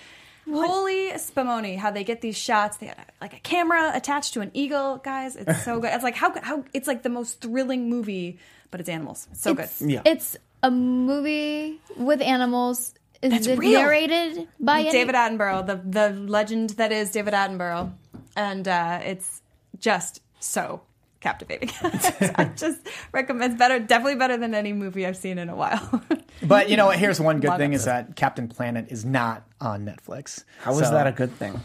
[0.49, 1.77] Holy spumoni!
[1.77, 2.77] How they get these shots?
[2.77, 5.35] They got like a camera attached to an eagle, guys.
[5.35, 5.91] It's so good.
[5.93, 8.39] It's like how how it's like the most thrilling movie,
[8.71, 9.27] but it's animals.
[9.31, 9.91] It's so It's, good.
[9.91, 10.01] Yeah.
[10.05, 12.93] it's a movie with animals.
[13.22, 13.82] Is That's it real.
[13.82, 17.91] narrated by any- David Attenborough, the the legend that is David Attenborough,
[18.36, 19.41] and uh, it's
[19.80, 20.82] just so
[21.20, 21.72] captivating.
[21.82, 22.80] I just
[23.11, 23.53] recommend.
[23.53, 26.03] It's better, definitely better than any movie I've seen in a while.
[26.43, 26.99] but you know, what?
[26.99, 30.43] here's one good thing: is that Captain Planet is not on Netflix.
[30.61, 31.59] How is So- that a good thing?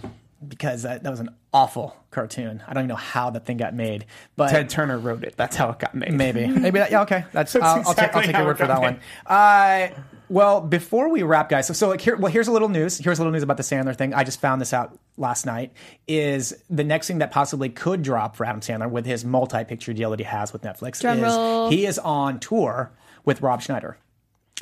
[0.49, 2.65] Because that, that was an awful cartoon.
[2.67, 4.07] I don't even know how that thing got made.
[4.35, 5.37] But Ted Turner wrote it.
[5.37, 6.13] That's how it got made.
[6.15, 6.49] Maybe.
[6.49, 7.25] Maybe that, yeah, okay.
[7.31, 9.01] That's, That's I'll, I'll take, I'll take your word for got that one.
[9.25, 12.97] Uh, well, before we wrap, guys, so, so like here, well, here's a little news.
[12.97, 14.15] Here's a little news about the Sandler thing.
[14.15, 15.73] I just found this out last night.
[16.09, 20.09] Is the next thing that possibly could drop for Adam Sandler with his multi-picture deal
[20.11, 21.69] that he has with Netflix Drum is roll.
[21.71, 22.91] he is on tour
[23.27, 23.99] with Rob Schneider,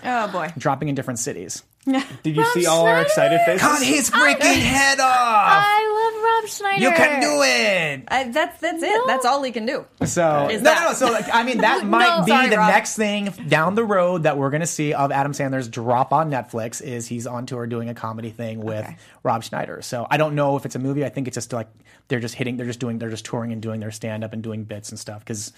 [0.04, 0.52] oh boy!
[0.58, 1.62] dropping in different cities.
[1.86, 3.36] Did you Rob see all our Schneider?
[3.36, 3.62] excited faces?
[3.62, 5.06] Cut his freaking head off!
[5.08, 5.99] I love
[6.40, 6.82] Rob Schneider.
[6.82, 8.04] You can do it.
[8.08, 8.88] I, that's that's No.
[8.88, 9.02] it.
[9.06, 9.84] That's all he can do.
[10.04, 10.92] So Is no, that- no, no.
[10.94, 12.24] So like, I mean, that might No.
[12.24, 12.70] be Sorry, the Rob.
[12.70, 16.30] next thing down the road that we're going to see of Adam Sandler's drop on
[16.30, 16.82] Netflix.
[16.82, 18.96] Is he's on tour doing a comedy thing with Okay.
[19.22, 19.82] Rob Schneider.
[19.82, 21.04] So I don't know if it's a movie.
[21.04, 21.68] I think it's just like
[22.08, 22.56] they're just hitting.
[22.56, 22.98] They're just doing.
[22.98, 25.52] They're just touring and doing their stand up and doing bits and stuff because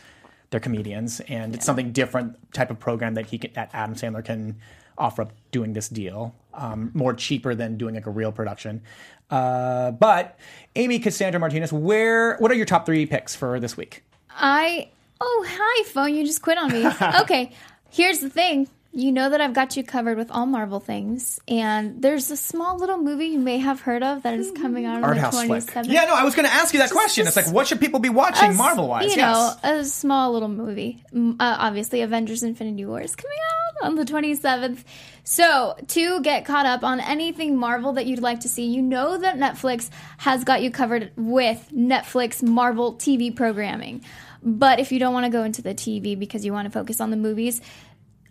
[0.50, 4.22] they're comedians and it's something different type of program that he can, that Adam Sandler
[4.22, 4.56] can
[4.98, 8.82] offer up doing this deal um, more cheaper than doing like a real production.
[9.30, 10.38] Uh, but
[10.76, 14.02] Amy Cassandra Martinez, where what are your top three picks for this week?
[14.30, 14.88] I
[15.20, 16.86] oh hi phone, you just quit on me.
[17.20, 17.52] okay,
[17.90, 18.68] here's the thing.
[18.94, 22.76] You know that I've got you covered with all Marvel things, and there's a small
[22.78, 25.42] little movie you may have heard of that is coming out on Art the house
[25.44, 25.62] flick.
[25.64, 25.86] 27th.
[25.88, 27.26] Yeah, no, I was going to ask you that question.
[27.26, 29.04] It's like, what should people be watching Marvel wise?
[29.04, 29.62] You Yes.
[29.64, 31.02] know, a small little movie.
[31.16, 34.84] Uh, obviously, Avengers Infinity War is coming out on the 27th.
[35.24, 39.16] So, to get caught up on anything Marvel that you'd like to see, you know
[39.18, 44.04] that Netflix has got you covered with Netflix Marvel TV programming.
[44.42, 47.00] But if you don't want to go into the TV because you want to focus
[47.00, 47.60] on the movies,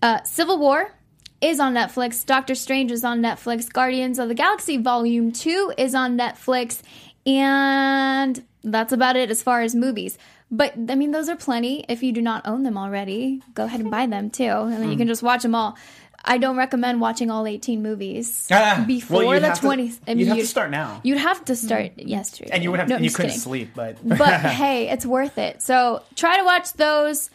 [0.02, 0.94] uh, Civil War
[1.40, 2.26] is on Netflix.
[2.26, 3.72] Doctor Strange is on Netflix.
[3.72, 6.82] Guardians of the Galaxy Volume 2 is on Netflix.
[7.26, 10.18] And that's about it as far as movies.
[10.52, 11.86] But I mean, those are plenty.
[11.88, 14.90] If you do not own them already, go ahead and buy them too, and then
[14.90, 15.00] you Mm.
[15.00, 15.78] can just watch them all.
[16.24, 18.84] I don't recommend watching all 18 movies Ah.
[18.86, 19.92] before Well, the have to- 20.
[20.08, 21.00] I mean, you'd have to start now.
[21.04, 22.52] You'd have to start yesterday.
[22.54, 23.42] and you would have No, and I'm you couldn't kidding.
[23.42, 25.62] sleep, but But hey, it's worth it.
[25.64, 27.30] So try to watch those.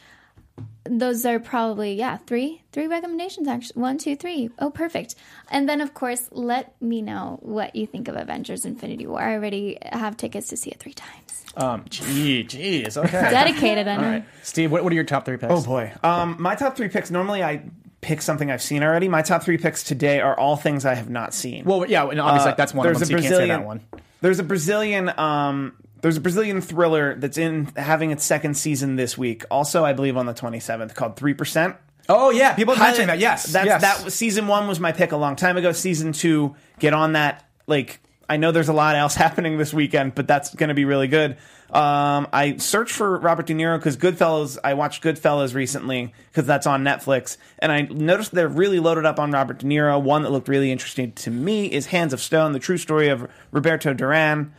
[0.88, 5.16] Those are probably yeah three three recommendations actually one two three oh perfect
[5.50, 9.34] and then of course let me know what you think of Avengers Infinity War I
[9.34, 13.10] already have tickets to see it three times um, gee, geez, okay.
[13.30, 15.52] dedicated I know All right, Steve, what, what are your top three picks?
[15.52, 15.90] Oh boy.
[16.02, 17.10] Um, my top three picks.
[17.10, 17.62] Normally, I
[18.02, 19.08] pick something I've seen already.
[19.08, 21.64] My top three picks today are all things I have not seen.
[21.64, 22.98] Well, yeah, and obviously Uh, like, that's one of them.
[23.00, 23.80] there's So a you can't say Brazilian- that one.
[24.20, 25.18] There's a Brazilian.
[25.18, 25.76] Um,
[26.06, 29.44] there's a Brazilian thriller that's in having its second season this week.
[29.50, 31.74] Also, I believe on the 27th, called Three Percent.
[32.08, 33.18] Oh yeah, people have mentioned that.
[33.18, 33.80] Yes, that's yes.
[33.80, 35.72] that was season one was my pick a long time ago.
[35.72, 37.44] Season two, get on that.
[37.66, 37.98] Like
[38.28, 41.08] I know there's a lot else happening this weekend, but that's going to be really
[41.08, 41.32] good.
[41.70, 44.58] Um, I searched for Robert De Niro because Goodfellas.
[44.62, 49.18] I watched Goodfellas recently because that's on Netflix, and I noticed they're really loaded up
[49.18, 50.00] on Robert De Niro.
[50.00, 53.28] One that looked really interesting to me is Hands of Stone: The True Story of
[53.50, 54.54] Roberto Duran.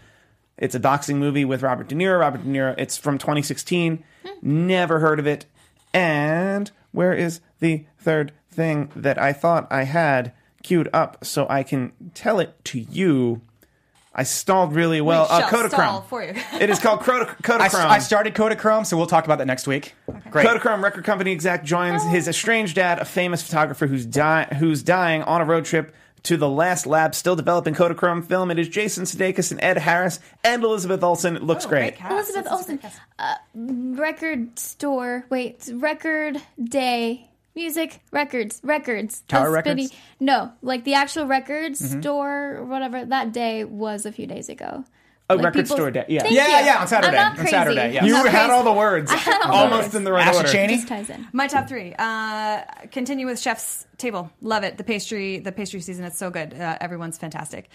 [0.58, 2.20] It's a boxing movie with Robert De Niro.
[2.20, 2.76] Robert De Niro.
[2.78, 4.04] It's from 2016.
[4.42, 5.46] Never heard of it.
[5.94, 10.34] And where is the third thing that I thought I had
[10.64, 13.42] queued up so I can tell it to you?
[14.16, 15.28] I stalled really well.
[15.30, 15.70] We uh, shall Kodachrome.
[15.70, 16.34] stall for you.
[16.60, 17.86] it is called Koda- I, Kodachrome.
[17.86, 19.94] I started Kodachrome, so we'll talk about that next week.
[20.32, 20.48] Great.
[20.48, 25.22] Kodachrome record company exec joins his estranged dad, a famous photographer who's, di- who's dying
[25.22, 25.94] on a road trip
[26.24, 28.52] to the last lab still developing Kodachrome film.
[28.52, 31.36] It is Jason Sudeikis and Ed Harris and Elizabeth Olsen.
[31.36, 31.96] It looks great.
[32.10, 32.80] Elizabeth Olsen
[33.20, 40.00] uh, record store wait record day music records records Tower spinny- Records?
[40.20, 42.02] no like the actual record Mhm.
[42.02, 44.86] store or whatever that day was a few days ago
[45.30, 46.06] A Like, record store day.
[46.08, 46.22] Yeah.
[46.22, 46.66] Thank Yeah, you.
[46.68, 47.18] yeah, on Saturday.
[47.18, 47.48] I'm not On.
[47.48, 48.02] Saturday, yeah.
[48.02, 48.38] I'm You had crazy.
[48.52, 49.12] all the words.
[49.12, 49.96] I had all Almost words.
[49.96, 50.50] in the right Ashley order.
[50.52, 50.76] Cheney?
[50.76, 51.28] Just ties in.
[51.34, 51.94] My top three.
[52.00, 52.62] Uh,
[52.92, 54.32] continue with Chef's Table.
[54.42, 54.78] Love it.
[54.78, 56.06] The pastry, the pastry season.
[56.06, 56.54] It's so good.
[56.54, 57.70] Uh, everyone's fantastic.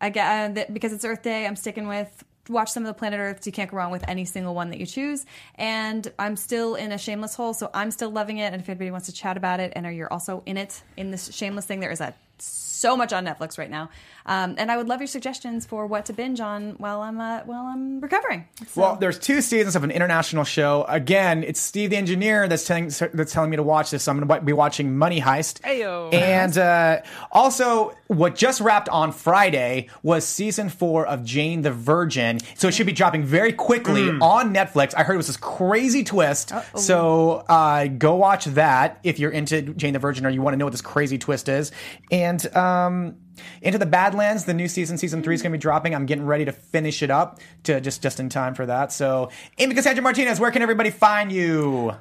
[0.00, 1.46] I get uh, that because it's Earth Day.
[1.46, 3.46] I'm sticking with watch some of the Planet Earths.
[3.46, 5.24] You can't go wrong with any single one that you choose.
[5.54, 8.52] And I'm still in a shameless hole, so I'm still loving it.
[8.52, 11.10] And if anybody wants to chat about it, and are you're also in it in
[11.10, 13.90] this shameless thing, there is a so much on Netflix right now.
[14.26, 17.40] Um, and I would love your suggestions for what to binge on while I'm uh,
[17.44, 18.46] while I'm recovering.
[18.68, 20.84] So- Well, there's two seasons of an international show.
[20.86, 24.02] Again, it's Steve the engineer that's telling that's telling me to watch this.
[24.02, 25.60] So I'm going to be watching Money Heist.
[25.62, 26.12] Ayo.
[26.12, 27.00] And uh,
[27.32, 32.38] also, what just wrapped on Friday was season four of Jane the Virgin.
[32.54, 34.92] So it should be dropping very quickly on Netflix.
[34.94, 36.52] I heard it was this crazy twist.
[36.76, 40.58] So uh, go watch that if you're into Jane the Virgin or you want to
[40.58, 41.72] know what this crazy twist is.
[42.10, 43.16] And um,
[43.62, 45.94] into the Badlands, the new season, season three is going to be dropping.
[45.94, 48.92] I'm getting ready to finish it up to just just in time for that.
[48.92, 51.94] So, Amy Cassandra Martinez, where can everybody find you?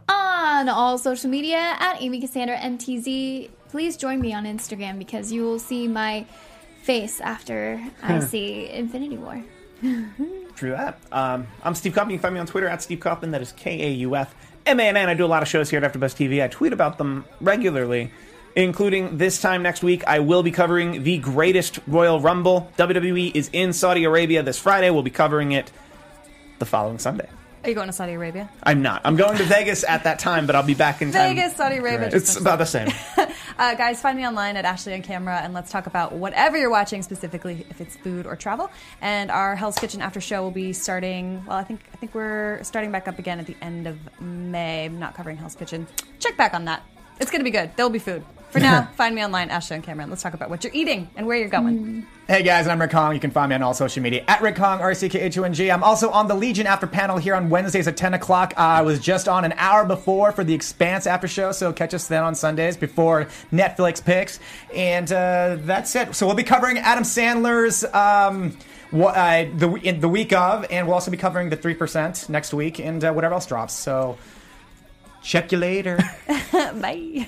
[0.57, 3.49] on all social media at Amy Cassandra MTZ.
[3.69, 6.25] Please join me on Instagram because you will see my
[6.81, 9.43] face after I see Infinity War.
[10.55, 10.99] True that.
[11.11, 12.11] Um, I'm Steve Kaufman.
[12.11, 13.31] You can find me on Twitter at Steve Kaufman.
[13.31, 14.33] That is K A U F
[14.65, 15.09] M A N N.
[15.09, 16.43] I do a lot of shows here at AfterBuzz TV.
[16.43, 18.11] I tweet about them regularly,
[18.57, 20.03] including this time next week.
[20.07, 22.71] I will be covering the greatest Royal Rumble.
[22.77, 24.89] WWE is in Saudi Arabia this Friday.
[24.89, 25.71] We'll be covering it
[26.57, 27.29] the following Sunday.
[27.63, 28.49] are you going to Saudi Arabia?
[28.63, 29.01] I'm not.
[29.05, 31.35] I'm going to Vegas at that time, but I'll be back in time.
[31.35, 32.09] Vegas, Saudi Arabia.
[32.09, 32.89] just It's about the same.
[33.59, 36.69] Uh, guys, find me online at Ashley on Camera, and let's talk about whatever you're
[36.69, 38.69] watching, specifically if it's food or travel.
[39.01, 41.43] And our Hell's Kitchen after show will be starting.
[41.47, 44.85] Well, I think I think we're starting back up again at the end of May.
[44.85, 45.87] I'm not covering Hell's Kitchen.
[46.19, 46.83] Check back on that.
[47.19, 47.71] It's going to be good.
[47.75, 48.23] There'll be food.
[48.49, 50.07] For now, find me online, Ashley on Camera.
[50.07, 52.05] let's talk about what you're eating and where you're going.
[52.27, 53.13] Hey guys, I'm Rick Hong.
[53.13, 55.37] You can find me on all social media at Rick Hong, R C K H
[55.37, 55.69] O N G.
[55.69, 58.53] I'm also on the Legion After Panel here on Wednesdays at 10 o'clock.
[58.57, 61.93] Uh, I was just on an hour before for the Expanse After Show, so catch
[61.93, 64.39] us then on Sundays before Netflix picks.
[64.73, 66.15] And uh, that's it.
[66.15, 67.83] So we'll be covering Adam Sandler's.
[67.93, 68.57] Um,
[68.91, 72.29] wha- uh, the in the week of, and we'll also be covering the three percent
[72.29, 73.73] next week, and uh, whatever else drops.
[73.73, 74.17] So,
[75.21, 75.99] check you later.
[76.51, 77.27] Bye.